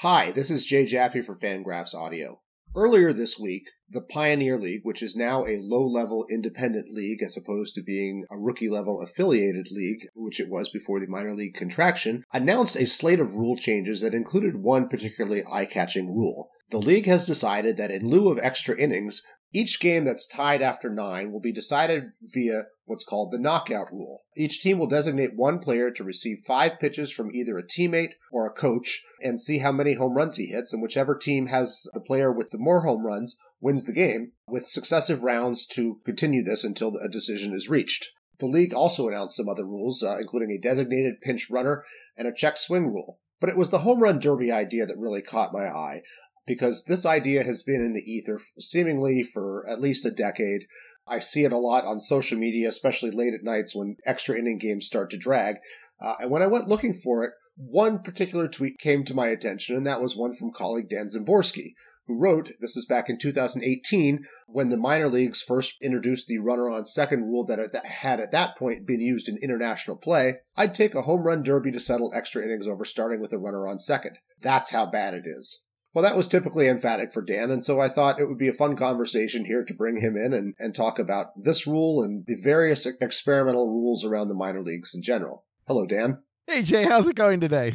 [0.00, 2.42] Hi, this is Jay Jaffe for Fangraphs Audio.
[2.76, 7.36] Earlier this week, the Pioneer League, which is now a low level independent league as
[7.36, 11.54] opposed to being a rookie level affiliated league, which it was before the minor league
[11.54, 16.50] contraction, announced a slate of rule changes that included one particularly eye catching rule.
[16.70, 19.22] The league has decided that in lieu of extra innings,
[19.52, 24.24] each game that's tied after nine will be decided via what's called the knockout rule.
[24.36, 28.46] Each team will designate one player to receive five pitches from either a teammate or
[28.46, 32.00] a coach and see how many home runs he hits, and whichever team has the
[32.00, 36.64] player with the more home runs wins the game, with successive rounds to continue this
[36.64, 38.10] until a decision is reached.
[38.38, 41.84] The league also announced some other rules, uh, including a designated pinch runner
[42.16, 43.20] and a check swing rule.
[43.40, 46.02] But it was the home run derby idea that really caught my eye
[46.46, 50.66] because this idea has been in the ether seemingly for at least a decade.
[51.06, 54.58] I see it a lot on social media, especially late at nights when extra inning
[54.58, 55.56] games start to drag.
[56.00, 59.76] Uh, and when I went looking for it, one particular tweet came to my attention,
[59.76, 61.74] and that was one from colleague Dan Szymborski,
[62.06, 66.70] who wrote, this is back in 2018, when the minor leagues first introduced the runner
[66.70, 70.94] on second rule that had at that point been used in international play, I'd take
[70.94, 74.18] a home run derby to settle extra innings over starting with a runner on second.
[74.40, 75.62] That's how bad it is.
[75.94, 78.52] Well, that was typically emphatic for Dan, and so I thought it would be a
[78.52, 82.34] fun conversation here to bring him in and, and talk about this rule and the
[82.34, 85.44] various experimental rules around the minor leagues in general.
[85.68, 86.18] Hello, Dan.
[86.48, 87.74] Hey, Jay, how's it going today?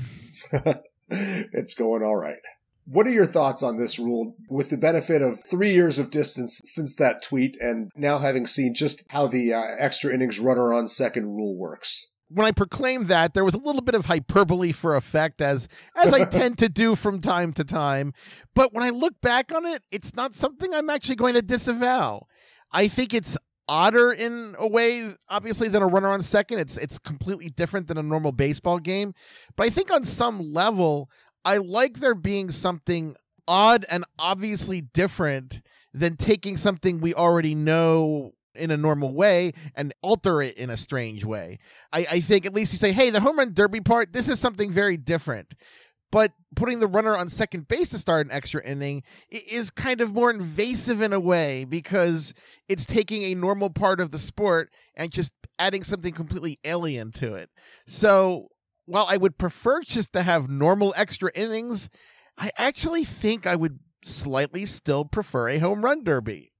[1.09, 2.39] it's going all right.
[2.91, 6.59] What are your thoughts on this rule with the benefit of three years of distance
[6.63, 10.87] since that tweet and now having seen just how the uh, extra innings runner on
[10.87, 12.07] second rule works?
[12.29, 16.13] when I proclaimed that, there was a little bit of hyperbole for effect, as as
[16.13, 18.13] I tend to do from time to time.
[18.55, 22.27] But when I look back on it, it's not something I'm actually going to disavow.
[22.71, 23.35] I think it's
[23.67, 26.59] odder in a way, obviously, than a runner on second.
[26.59, 29.13] It's it's completely different than a normal baseball game.
[29.55, 31.09] But I think on some level,
[31.45, 33.15] I like there being something
[33.47, 35.61] odd and obviously different
[35.93, 40.77] than taking something we already know in a normal way and alter it in a
[40.77, 41.57] strange way.
[41.91, 44.39] I, I think at least you say, hey, the home run derby part, this is
[44.39, 45.55] something very different.
[46.11, 50.13] But putting the runner on second base to start an extra inning is kind of
[50.13, 52.33] more invasive in a way because
[52.67, 57.35] it's taking a normal part of the sport and just adding something completely alien to
[57.35, 57.49] it.
[57.85, 58.49] So
[58.89, 61.89] while I would prefer just to have normal extra innings,
[62.37, 66.51] I actually think I would slightly still prefer a home run derby.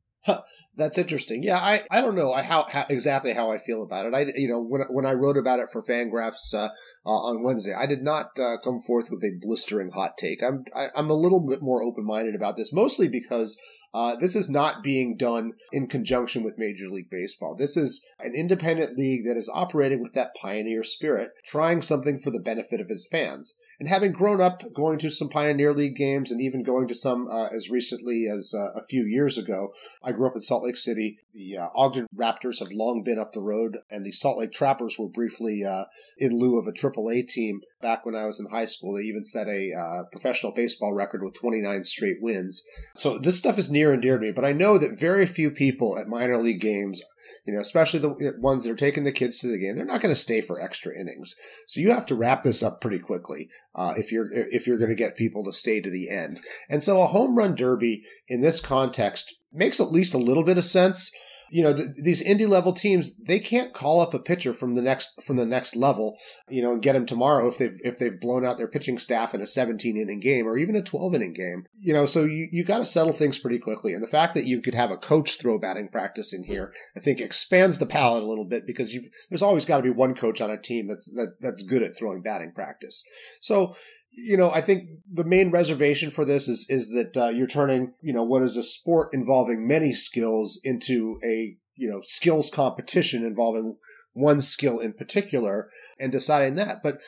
[0.79, 1.43] That's interesting.
[1.43, 4.13] Yeah, I, I don't know how, how, exactly how I feel about it.
[4.13, 6.69] I you know when when I wrote about it for Fangraphs uh,
[7.05, 10.41] uh, on Wednesday, I did not uh, come forth with a blistering hot take.
[10.41, 13.59] I'm I, am i am a little bit more open minded about this, mostly because
[13.93, 17.55] uh, this is not being done in conjunction with Major League Baseball.
[17.55, 22.29] This is an independent league that is operating with that pioneer spirit, trying something for
[22.29, 23.55] the benefit of its fans.
[23.79, 27.29] And having grown up going to some Pioneer League games and even going to some
[27.29, 29.71] uh, as recently as uh, a few years ago,
[30.03, 31.19] I grew up in Salt Lake City.
[31.33, 34.99] The uh, Ogden Raptors have long been up the road, and the Salt Lake Trappers
[34.99, 35.85] were briefly uh,
[36.17, 38.95] in lieu of a AAA team back when I was in high school.
[38.95, 42.67] They even set a uh, professional baseball record with 29 straight wins.
[42.95, 45.51] So this stuff is near and dear to me, but I know that very few
[45.51, 47.01] people at minor league games
[47.49, 50.01] you know, especially the ones that are taking the kids to the game, they're not
[50.01, 51.35] going to stay for extra innings.
[51.65, 54.91] So you have to wrap this up pretty quickly uh, if you're if you're going
[54.91, 56.41] to get people to stay to the end.
[56.69, 60.59] And so a home run derby in this context makes at least a little bit
[60.59, 61.11] of sense
[61.51, 64.81] you know, the, these indie level teams, they can't call up a pitcher from the
[64.81, 66.17] next from the next level,
[66.49, 69.33] you know, and get him tomorrow if they've if they've blown out their pitching staff
[69.33, 71.65] in a 17 inning game or even a 12 inning game.
[71.77, 73.93] You know, so you you got to settle things pretty quickly.
[73.93, 76.99] And the fact that you could have a coach throw batting practice in here, I
[76.99, 80.15] think expands the palette a little bit because you've there's always got to be one
[80.15, 83.03] coach on a team that's that, that's good at throwing batting practice.
[83.41, 83.75] So
[84.11, 87.93] you know, I think the main reservation for this is is that uh, you're turning,
[88.01, 93.25] you know, what is a sport involving many skills into a you know skills competition
[93.25, 93.77] involving
[94.13, 96.81] one skill in particular, and deciding that.
[96.83, 96.99] But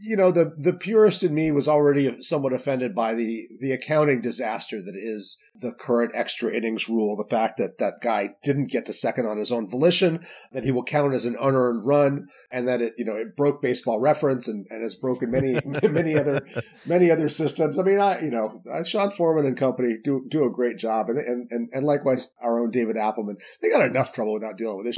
[0.00, 4.20] you know, the the purist in me was already somewhat offended by the the accounting
[4.20, 7.16] disaster that is the current extra innings rule.
[7.16, 10.72] The fact that that guy didn't get to second on his own volition, that he
[10.72, 14.48] will count as an unearned run, and that it you know it broke baseball reference
[14.48, 16.46] and, and has broken many many other
[16.86, 17.78] many other systems.
[17.78, 21.08] I mean, I you know uh, Sean Foreman and company do do a great job,
[21.08, 23.36] and and and, and likewise our own David Appelman.
[23.60, 24.96] They got enough trouble without dealing with this.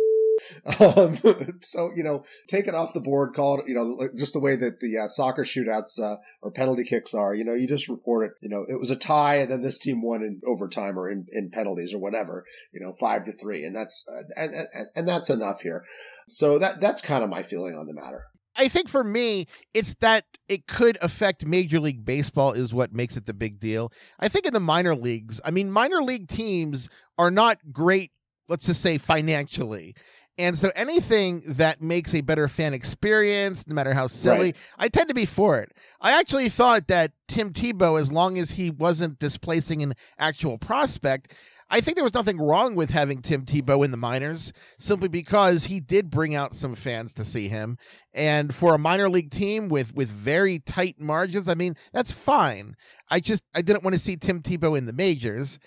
[0.81, 1.19] Um,
[1.63, 3.35] so you know, take it off the board.
[3.35, 6.85] Call it you know just the way that the uh, soccer shootouts uh, or penalty
[6.85, 7.35] kicks are.
[7.35, 8.33] You know, you just report it.
[8.43, 11.27] You know, it was a tie, and then this team won in overtime or in,
[11.33, 12.45] in penalties or whatever.
[12.73, 15.85] You know, five to three, and that's uh, and, and and that's enough here.
[16.29, 18.25] So that that's kind of my feeling on the matter.
[18.57, 23.17] I think for me, it's that it could affect Major League Baseball is what makes
[23.17, 23.93] it the big deal.
[24.19, 28.13] I think in the minor leagues, I mean, minor league teams are not great,
[28.49, 29.95] let's just say financially.
[30.39, 34.57] And so anything that makes a better fan experience, no matter how silly, right.
[34.79, 35.73] I tend to be for it.
[36.01, 41.33] I actually thought that Tim Tebow, as long as he wasn't displacing an actual prospect,
[41.69, 45.65] I think there was nothing wrong with having Tim Tebow in the minors simply because
[45.65, 47.77] he did bring out some fans to see him.
[48.15, 52.77] And for a minor league team with with very tight margins, I mean, that's fine.
[53.11, 55.59] I just I didn't want to see Tim Tebow in the majors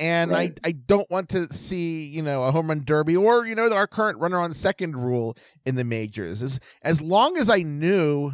[0.00, 0.58] and right.
[0.64, 3.72] I, I don't want to see you know a home run derby or you know
[3.72, 8.32] our current runner on second rule in the majors as as long as I knew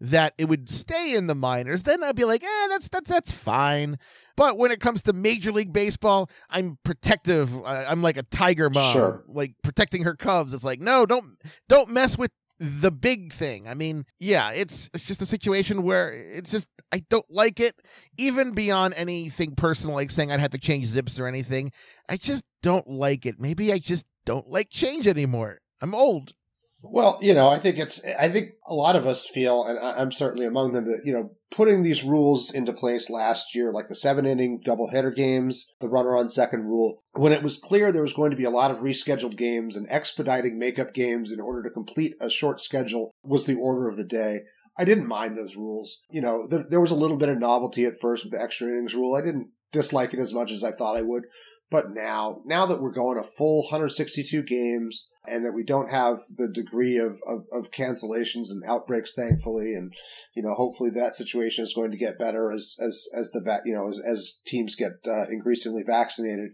[0.00, 3.32] that it would stay in the minors then I'd be like eh that's that's that's
[3.32, 3.98] fine
[4.36, 8.92] but when it comes to major league baseball I'm protective I'm like a tiger mom
[8.92, 9.24] sure.
[9.28, 11.36] like protecting her cubs it's like no don't
[11.68, 12.30] don't mess with
[12.60, 13.66] the big thing.
[13.66, 17.74] I mean, yeah, it's it's just a situation where it's just I don't like it,
[18.18, 21.72] even beyond anything personal, like saying I'd have to change zips or anything.
[22.08, 23.40] I just don't like it.
[23.40, 25.58] Maybe I just don't like change anymore.
[25.80, 26.34] I'm old.
[26.82, 30.12] Well, you know, I think it's, I think a lot of us feel, and I'm
[30.12, 33.94] certainly among them, that, you know, putting these rules into place last year, like the
[33.94, 38.14] seven inning doubleheader games, the runner on second rule, when it was clear there was
[38.14, 41.70] going to be a lot of rescheduled games and expediting makeup games in order to
[41.70, 44.40] complete a short schedule was the order of the day.
[44.78, 46.00] I didn't mind those rules.
[46.10, 48.68] You know, there, there was a little bit of novelty at first with the extra
[48.68, 49.14] innings rule.
[49.14, 51.24] I didn't dislike it as much as I thought I would.
[51.70, 56.18] But now, now that we're going a full 162 games and that we don't have
[56.36, 59.94] the degree of, of, of, cancellations and outbreaks, thankfully, and,
[60.34, 63.62] you know, hopefully that situation is going to get better as, as, as the, va-
[63.64, 66.50] you know, as, as teams get uh, increasingly vaccinated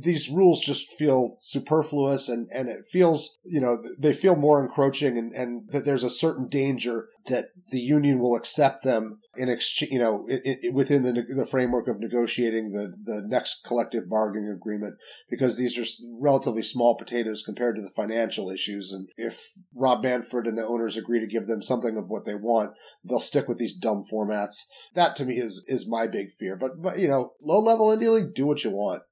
[0.00, 5.18] these rules just feel superfluous and, and it feels, you know, they feel more encroaching
[5.18, 9.90] and, and that there's a certain danger that the union will accept them in exchange,
[9.90, 14.48] you know, it, it, within the, the framework of negotiating the, the next collective bargaining
[14.48, 14.94] agreement,
[15.28, 18.92] because these are relatively small potatoes compared to the financial issues.
[18.92, 19.42] And if
[19.74, 22.70] Rob Manfred and the owners agree to give them something of what they want,
[23.02, 24.62] they'll stick with these dumb formats.
[24.94, 26.54] That to me is, is my big fear.
[26.54, 29.02] But, but, you know, low level indie league, do what you want.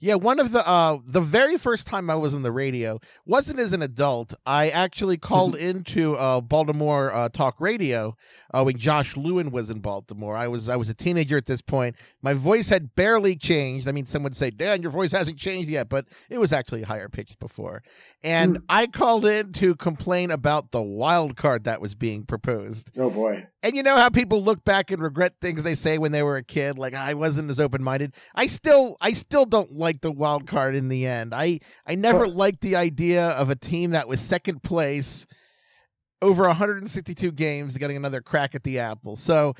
[0.00, 3.58] Yeah, one of the uh the very first time I was on the radio wasn't
[3.58, 4.32] as an adult.
[4.46, 8.16] I actually called into uh Baltimore uh, talk radio
[8.52, 10.36] uh, when Josh Lewin was in Baltimore.
[10.36, 11.96] I was I was a teenager at this point.
[12.22, 13.88] My voice had barely changed.
[13.88, 16.82] I mean, some would say, "Dan, your voice hasn't changed yet," but it was actually
[16.82, 17.82] higher pitched before.
[18.22, 18.62] And mm.
[18.68, 22.90] I called in to complain about the wild card that was being proposed.
[22.96, 23.46] Oh boy!
[23.62, 26.36] And you know how people look back and regret things they say when they were
[26.36, 28.14] a kid, like I wasn't as open minded.
[28.34, 31.34] I still I still don't like the wild card in the end.
[31.34, 35.26] I I never liked the idea of a team that was second place
[36.22, 39.16] over 162 games getting another crack at the apple.
[39.16, 39.54] So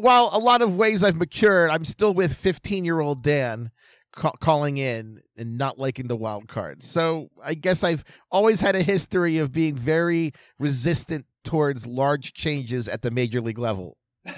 [0.00, 3.70] while a lot of ways I've matured, I'm still with 15 year old Dan
[4.12, 6.82] ca- calling in and not liking the wild card.
[6.82, 12.88] So I guess I've always had a history of being very resistant towards large changes
[12.88, 13.96] at the major league level.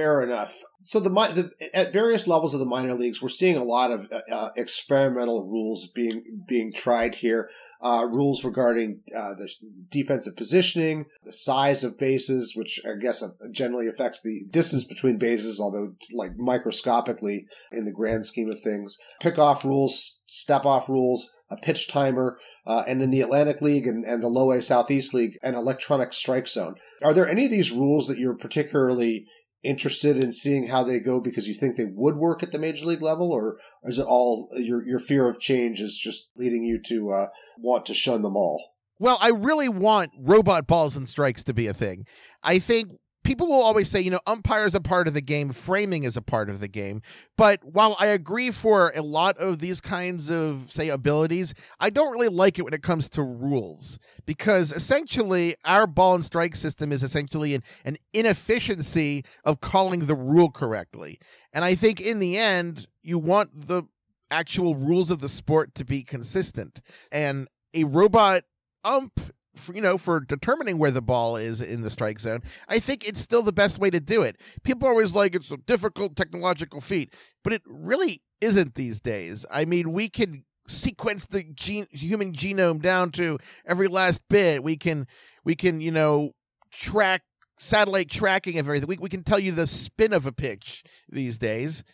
[0.00, 0.62] Fair enough.
[0.80, 4.10] So the, the at various levels of the minor leagues, we're seeing a lot of
[4.10, 7.50] uh, uh, experimental rules being being tried here.
[7.82, 9.48] Uh, rules regarding uh, the
[9.90, 15.18] defensive positioning, the size of bases, which I guess uh, generally affects the distance between
[15.18, 18.96] bases, although like microscopically in the grand scheme of things.
[19.22, 24.04] Pickoff rules, step off rules, a pitch timer, uh, and in the Atlantic League and,
[24.04, 26.74] and the Low A Southeast League, an electronic strike zone.
[27.02, 29.26] Are there any of these rules that you're particularly
[29.62, 32.86] interested in seeing how they go because you think they would work at the major
[32.86, 36.80] league level, or is it all your your fear of change is just leading you
[36.86, 37.26] to uh,
[37.58, 38.72] want to shun them all?
[38.98, 42.04] Well, I really want robot balls and strikes to be a thing.
[42.42, 42.90] I think
[43.22, 46.16] people will always say, you know, umpires are a part of the game, framing is
[46.16, 47.02] a part of the game.
[47.36, 52.12] But while I agree for a lot of these kinds of, say, abilities, I don't
[52.12, 56.92] really like it when it comes to rules because essentially our ball and strike system
[56.92, 61.18] is essentially an, an inefficiency of calling the rule correctly.
[61.52, 63.84] And I think in the end, you want the
[64.30, 66.80] actual rules of the sport to be consistent.
[67.10, 68.44] And a robot
[68.84, 69.20] ump
[69.60, 73.06] for, you know, for determining where the ball is in the strike zone, I think
[73.06, 74.40] it's still the best way to do it.
[74.62, 79.46] People are always like it's a difficult technological feat, but it really isn't these days.
[79.50, 84.62] I mean, we can sequence the gene, human genome down to every last bit.
[84.62, 85.06] We can,
[85.44, 86.32] we can, you know,
[86.70, 87.22] track
[87.58, 88.88] satellite tracking of everything.
[88.88, 91.84] We, we can tell you the spin of a pitch these days,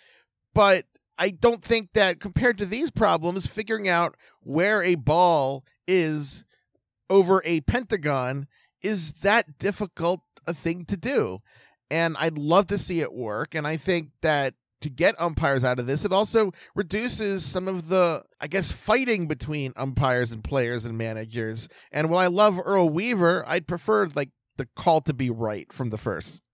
[0.55, 0.87] but
[1.19, 6.45] I don't think that compared to these problems, figuring out where a ball is
[7.09, 8.47] over a pentagon
[8.83, 11.41] is that difficult a thing to do.
[11.91, 13.55] And I'd love to see it work.
[13.55, 17.89] And I think that to get umpires out of this, it also reduces some of
[17.89, 21.69] the, I guess, fighting between umpires and players and managers.
[21.91, 25.91] And while I love Earl Weaver, I'd prefer like the call to be right from
[25.91, 26.46] the first.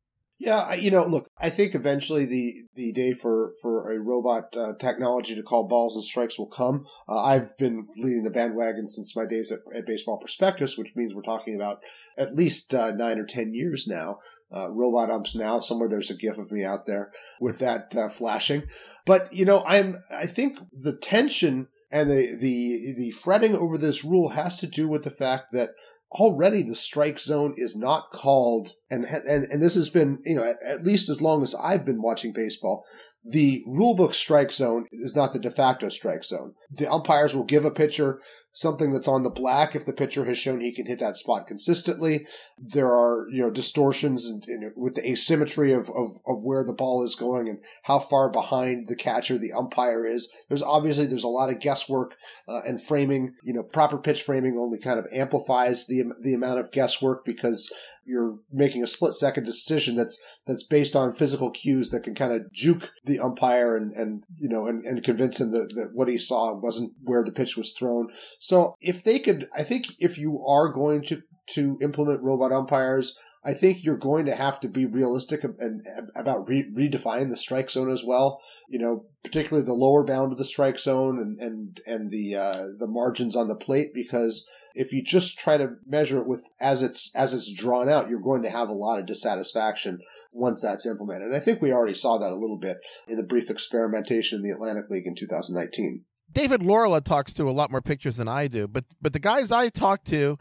[0.42, 4.72] Yeah, you know, look, I think eventually the the day for for a robot uh,
[4.80, 6.84] technology to call balls and strikes will come.
[7.08, 11.14] Uh, I've been leading the bandwagon since my days at, at, Baseball Prospectus, which means
[11.14, 11.78] we're talking about
[12.18, 14.18] at least uh, nine or ten years now.
[14.52, 15.60] Uh, robot umps now.
[15.60, 18.64] Somewhere there's a gif of me out there with that uh, flashing.
[19.06, 24.04] But you know, I'm I think the tension and the the the fretting over this
[24.04, 25.70] rule has to do with the fact that
[26.12, 30.44] already the strike zone is not called, and and and this has been you know
[30.44, 32.84] at, at least as long as I've been watching baseball.
[33.24, 36.54] The rulebook strike zone is not the de facto strike zone.
[36.72, 38.20] The umpires will give a pitcher
[38.52, 41.46] something that's on the black if the pitcher has shown he can hit that spot
[41.46, 42.26] consistently.
[42.58, 44.30] There are, you know, distortions
[44.76, 48.88] with the asymmetry of, of, of where the ball is going and how far behind
[48.88, 50.30] the catcher the umpire is.
[50.48, 52.14] There's obviously, there's a lot of guesswork
[52.46, 56.60] uh, and framing, you know, proper pitch framing only kind of amplifies the, the amount
[56.60, 57.72] of guesswork because
[58.04, 62.32] you're making a split second decision that's that's based on physical cues that can kind
[62.32, 66.08] of juke the umpire and and you know and, and convince him that, that what
[66.08, 68.08] he saw wasn't where the pitch was thrown.
[68.38, 73.16] So if they could, I think if you are going to to implement robot umpires,
[73.44, 75.82] I think you're going to have to be realistic and,
[76.14, 78.40] about re- redefining the strike zone as well.
[78.68, 82.66] You know, particularly the lower bound of the strike zone and and and the uh,
[82.78, 86.82] the margins on the plate because if you just try to measure it with as
[86.82, 90.00] it's as it's drawn out, you're going to have a lot of dissatisfaction
[90.32, 91.28] once that's implemented.
[91.28, 94.42] And I think we already saw that a little bit in the brief experimentation in
[94.42, 96.04] the Atlantic League in 2019.
[96.30, 99.52] David Laurila talks to a lot more pictures than I do, but but the guys
[99.52, 100.38] I talk to,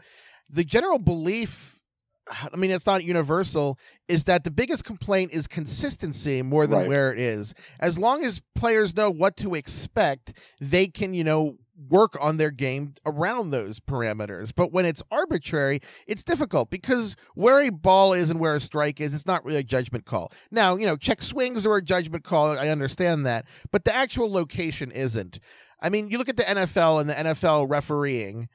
[0.48, 1.78] the general belief
[2.30, 3.78] I mean, it's not universal,
[4.08, 6.88] is that the biggest complaint is consistency more than right.
[6.88, 7.54] where it is.
[7.80, 11.56] As long as players know what to expect, they can, you know,
[11.88, 14.52] work on their game around those parameters.
[14.54, 19.00] But when it's arbitrary, it's difficult because where a ball is and where a strike
[19.00, 20.32] is, it's not really a judgment call.
[20.50, 22.58] Now, you know, check swings are a judgment call.
[22.58, 23.46] I understand that.
[23.70, 25.38] But the actual location isn't.
[25.80, 28.48] I mean, you look at the NFL and the NFL refereeing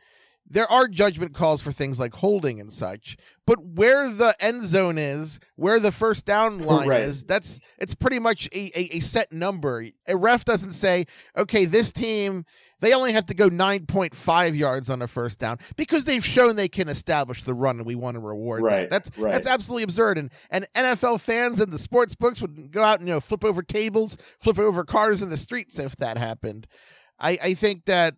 [0.49, 4.97] there are judgment calls for things like holding and such, but where the end zone
[4.97, 7.01] is, where the first down line right.
[7.01, 9.85] is, that's it's pretty much a, a, a, set number.
[10.07, 11.05] A ref doesn't say,
[11.37, 12.45] okay, this team
[12.79, 16.67] they only have to go 9.5 yards on a first down because they've shown they
[16.67, 18.81] can establish the run and we want to reward right.
[18.81, 18.89] that.
[18.89, 19.31] That's right.
[19.31, 20.17] that's absolutely absurd.
[20.17, 23.43] And and NFL fans and the sports books would go out and you know flip
[23.43, 26.67] over tables, flip over cars in the streets if that happened.
[27.19, 28.15] I, I think that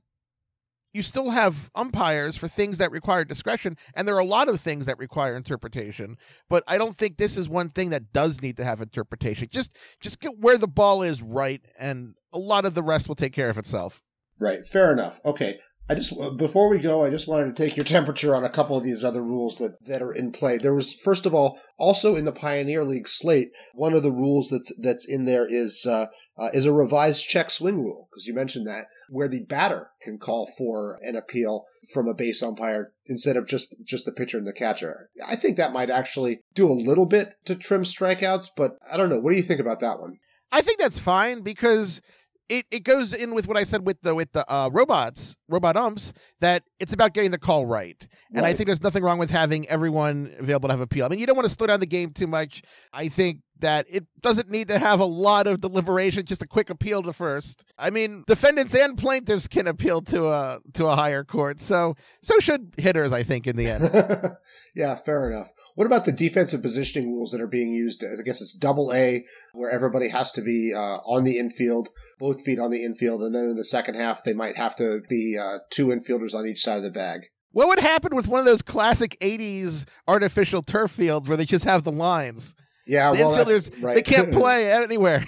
[0.94, 4.60] you still have umpires for things that require discretion and there are a lot of
[4.60, 6.18] things that require interpretation
[6.50, 9.48] but i don't think this is one thing that does need to have interpretation.
[9.52, 13.16] Just just get where the ball is right and a lot of the rest will
[13.16, 14.02] take care of itself.
[14.40, 15.20] Right fair enough.
[15.26, 15.60] Okay
[15.92, 18.78] I just before we go, I just wanted to take your temperature on a couple
[18.78, 20.60] of these other rules that that are in play.
[20.60, 24.50] There was first of all, also in the Pioneer League slate, one of the rules
[24.50, 26.06] that's that's in there is uh,
[26.38, 30.18] uh, is a revised check swing rule because you mentioned that where the batter can
[30.18, 34.48] call for an appeal from a base umpire instead of just just the pitcher and
[34.48, 35.10] the catcher.
[35.26, 39.10] I think that might actually do a little bit to trim strikeouts, but I don't
[39.10, 39.20] know.
[39.20, 40.18] What do you think about that one?
[40.52, 42.02] I think that's fine because
[42.50, 45.78] it, it goes in with what I said with the with the uh, robots, robot
[45.78, 48.08] umps, that it's about getting the call right.
[48.34, 48.50] And Right.
[48.50, 51.06] I think there's nothing wrong with having everyone available to have appeal.
[51.06, 52.64] I mean, you don't want to slow down the game too much.
[52.92, 56.70] I think that it doesn't need to have a lot of deliberation, just a quick
[56.70, 57.64] appeal to first.
[57.78, 61.60] I mean, defendants and plaintiffs can appeal to a to a higher court.
[61.60, 64.38] So so should hitters, I think, in the end.
[64.76, 65.52] yeah, fair enough.
[65.76, 68.04] What about the defensive positioning rules that are being used?
[68.04, 72.44] I guess it's double A, where everybody has to be uh, on the infield, both
[72.44, 75.38] feet on the infield, and then in the second half they might have to be
[75.38, 77.28] uh, two infielders on each side of the bag.
[77.52, 81.66] what would happen with one of those classic 80s artificial turf fields where they just
[81.66, 82.56] have the lines?
[82.90, 83.94] Yeah, the well, infielders right.
[83.94, 85.28] they can't play anywhere.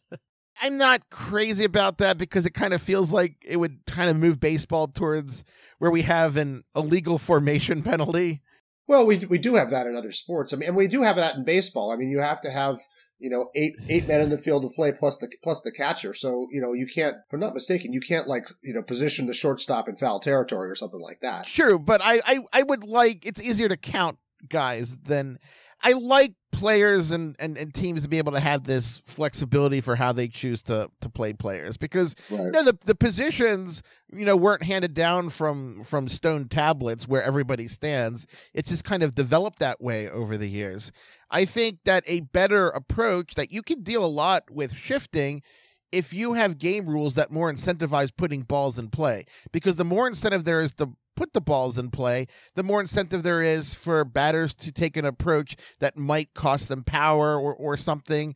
[0.62, 4.16] I'm not crazy about that because it kind of feels like it would kind of
[4.16, 5.42] move baseball towards
[5.78, 8.40] where we have an illegal formation penalty.
[8.86, 10.52] Well, we we do have that in other sports.
[10.52, 11.90] I mean, and we do have that in baseball.
[11.90, 12.80] I mean, you have to have
[13.18, 16.14] you know eight eight men in the field to play plus the plus the catcher.
[16.14, 19.26] So you know you can't, if I'm not mistaken, you can't like you know position
[19.26, 21.46] the shortstop in foul territory or something like that.
[21.46, 24.18] Sure, but I, I I would like it's easier to count
[24.48, 25.38] guys than
[25.82, 29.96] I like players and, and, and teams to be able to have this flexibility for
[29.96, 32.44] how they choose to to play players because Right.
[32.44, 33.82] you know the the positions
[34.12, 39.02] you know weren't handed down from from stone tablets where everybody stands it's just kind
[39.02, 40.92] of developed that way over the years
[41.30, 45.42] i think that a better approach that you can deal a lot with shifting
[45.90, 50.06] if you have game rules that more incentivize putting balls in play because the more
[50.06, 54.04] incentive there is to put the balls in play the more incentive there is for
[54.04, 58.34] batters to take an approach that might cost them power or, or something.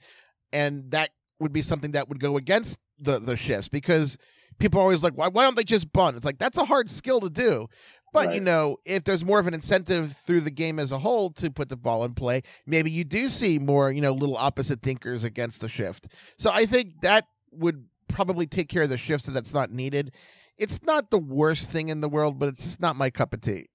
[0.53, 4.17] And that would be something that would go against the the shifts because
[4.59, 6.17] people are always like why, why don't they just bunt?
[6.17, 7.69] It's like that's a hard skill to do.
[8.13, 11.31] But you know if there's more of an incentive through the game as a whole
[11.33, 14.81] to put the ball in play maybe you do see more you know little opposite
[14.81, 16.09] thinkers against the shift.
[16.39, 20.15] So i think that would probably take care of the shifts so that's not needed
[20.59, 23.41] it's not the worst thing in the world but it's just not my cup of
[23.41, 23.67] tea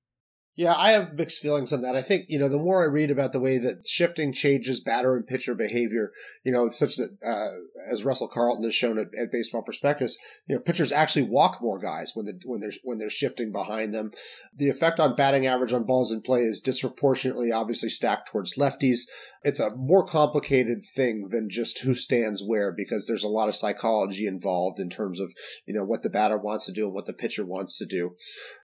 [0.55, 1.95] Yeah, I have mixed feelings on that.
[1.95, 5.15] I think, you know, the more I read about the way that shifting changes batter
[5.15, 6.11] and pitcher behavior,
[6.43, 10.17] you know, such that, uh, as Russell Carleton has shown at, at Baseball Prospectus,
[10.47, 13.93] you know, pitchers actually walk more guys when, the, when they're, when they're shifting behind
[13.93, 14.11] them.
[14.53, 19.03] The effect on batting average on balls in play is disproportionately obviously stacked towards lefties.
[19.43, 23.55] It's a more complicated thing than just who stands where because there's a lot of
[23.55, 25.33] psychology involved in terms of,
[25.65, 28.15] you know, what the batter wants to do and what the pitcher wants to do.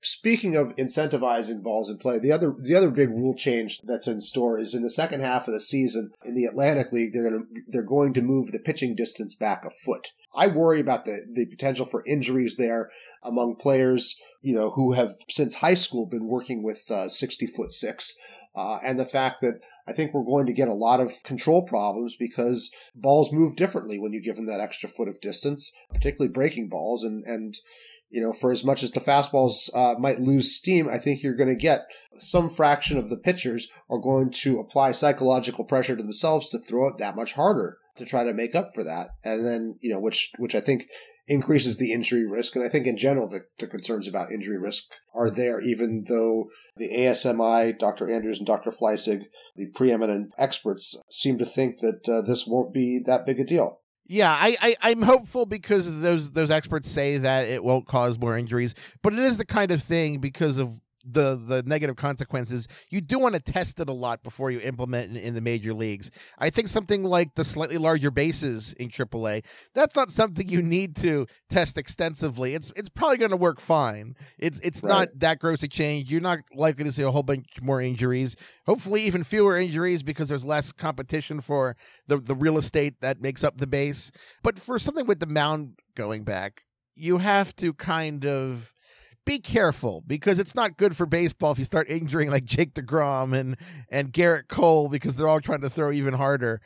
[0.04, 4.22] Speaking of incentivizing balls in play, the other the other big rule change that's in
[4.22, 7.14] store is in the second half of the season in the Atlantic League.
[7.14, 10.12] They're going to they're going to move the pitching distance back a foot.
[10.36, 12.90] I worry about the the potential for injuries there
[13.24, 17.72] among players, you know, who have since high school been working with uh, sixty foot
[17.72, 18.18] six,
[18.56, 21.64] uh, and the fact that I think we're going to get a lot of control
[21.64, 26.32] problems because balls move differently when you give them that extra foot of distance, particularly
[26.32, 27.04] breaking balls.
[27.04, 27.58] And, and
[28.10, 31.36] you know, for as much as the fastballs uh, might lose steam, I think you're
[31.36, 31.88] going to get
[32.20, 36.88] some fraction of the pitchers are going to apply psychological pressure to themselves to throw
[36.88, 39.10] it that much harder to try to make up for that.
[39.24, 40.88] And then, you know, which, which I think
[41.28, 42.56] increases the injury risk.
[42.56, 46.50] And I think in general, the, the concerns about injury risk are there, even though
[46.78, 48.10] the ASMI, Dr.
[48.10, 48.72] Andrews and Dr.
[48.72, 49.24] Fleisig,
[49.56, 53.82] the preeminent experts, seem to think that uh, this won't be that big a deal.
[54.08, 58.38] Yeah, I, I I'm hopeful because those those experts say that it won't cause more
[58.38, 60.80] injuries, but it is the kind of thing because of
[61.10, 62.68] the the negative consequences.
[62.90, 65.74] You do want to test it a lot before you implement it in the major
[65.74, 66.12] leagues.
[66.38, 69.44] I think something like the slightly larger bases in AAA,
[69.74, 72.54] that's not something you need to test extensively.
[72.54, 74.16] It's it's probably going to work fine.
[74.38, 74.90] It's it's Right.
[74.90, 76.12] not that gross a change.
[76.12, 78.36] You're not likely to see a whole bunch more injuries.
[78.66, 81.76] Hopefully, even fewer injuries because there's less competition for
[82.08, 84.12] the the real estate that makes up the base.
[84.44, 86.64] But for something with the mound going back,
[86.96, 88.74] you have to kind of
[89.28, 93.38] be careful because it's not good for baseball if you start injuring like Jake DeGrom
[93.38, 93.58] and
[93.90, 96.62] and Gerrit Cole because they're all trying to throw even harder.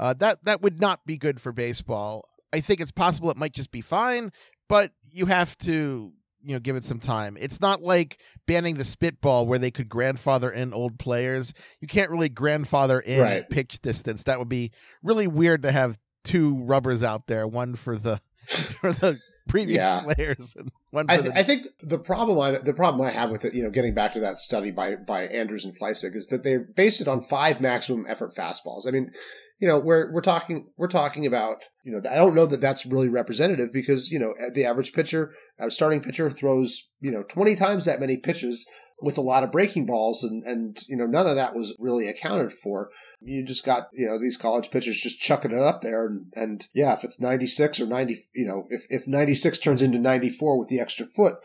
[0.00, 2.24] Uh, that that would not be good for baseball.
[2.52, 4.32] I think it's possible it might just be fine,
[4.68, 6.12] but you have to
[6.42, 7.36] you know give it some time.
[7.40, 11.52] It's not like banning the spitball where they could grandfather in old players.
[11.80, 13.48] You can't really grandfather in Right.
[13.50, 14.22] pitch distance.
[14.24, 14.70] That would be
[15.02, 18.20] really weird to have two rubbers out there, one for the
[18.80, 19.18] for the
[19.48, 20.02] previous Yeah.
[20.02, 23.44] players and one I, the I think the problem I the problem I have with
[23.44, 26.42] it, you know, getting back to that study by by Andrews and Fleisig is that
[26.42, 28.86] they based it on five maximum effort fastballs.
[28.86, 29.10] I mean,
[29.58, 32.86] you know, we're we're talking we're talking about you know I don't know that that's
[32.86, 35.32] really representative because you know the average pitcher,
[35.68, 38.68] starting pitcher throws you know twenty times that many pitches
[39.00, 42.08] with a lot of breaking balls and and you know none of that was really
[42.08, 42.90] accounted for.
[43.20, 46.68] You just got you know these college pitchers just chucking it up there and and
[46.74, 50.68] yeah if it's 96 or 90 you know if if 96 turns into 94 with
[50.68, 51.36] the extra foot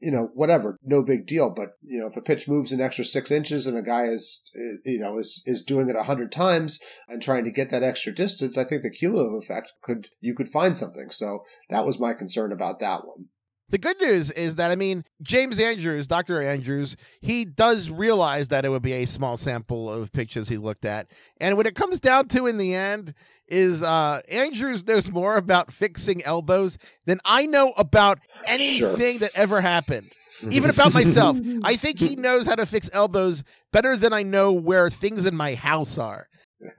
[0.00, 1.50] you know, whatever, no big deal.
[1.50, 4.50] But you know, if a pitch moves an extra six inches and a guy is,
[4.84, 6.78] you know, is is doing it a hundred times
[7.08, 10.48] and trying to get that extra distance, I think the cumulative effect could you could
[10.48, 11.10] find something.
[11.10, 13.26] So that was my concern about that one.
[13.70, 16.40] The good news is that I mean James Andrews, Dr.
[16.42, 20.84] Andrews, he does realize that it would be a small sample of pictures he looked
[20.84, 21.08] at.
[21.40, 23.14] And what it comes down to in the end
[23.46, 29.60] is uh Andrews knows more about fixing elbows than I know about anything that ever
[29.60, 30.10] happened.
[30.50, 31.36] Even about myself.
[31.64, 33.42] I think he knows how to fix elbows
[33.72, 36.28] better than I know where things in my house are.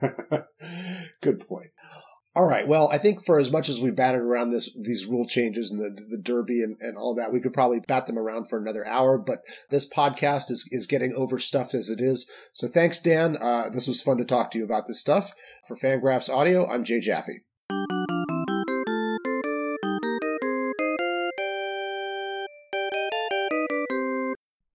[1.22, 1.70] Good point.
[2.36, 2.68] All right.
[2.68, 5.80] Well, I think for as much as we batted around this these rule changes and
[5.80, 8.86] the the derby and, and all that, we could probably bat them around for another
[8.86, 9.18] hour.
[9.18, 9.40] But
[9.70, 12.30] this podcast is is getting overstuffed as it is.
[12.52, 13.36] So thanks, Dan.
[13.40, 15.32] Uh, this was fun to talk to you about this stuff.
[15.66, 17.40] For Fangraphs Audio, I'm Jay Jaffe.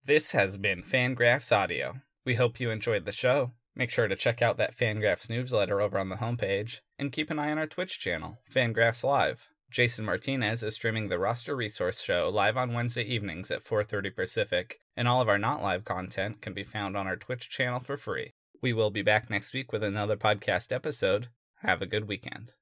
[0.07, 2.01] This has been Fangraphs Audio.
[2.25, 3.53] We hope you enjoyed the show.
[3.77, 7.39] Make sure to check out that Fangraphs newsletter over on the homepage, and keep an
[7.39, 9.49] eye on our Twitch channel, Fangraphs Live.
[9.71, 14.79] Jason Martinez is streaming the Roster Resource Show live on Wednesday evenings at 4:30 Pacific,
[14.97, 17.97] and all of our not live content can be found on our Twitch channel for
[17.97, 18.35] free.
[18.63, 21.29] We will be back next week with another podcast episode.
[21.63, 22.53] Have a good weekend.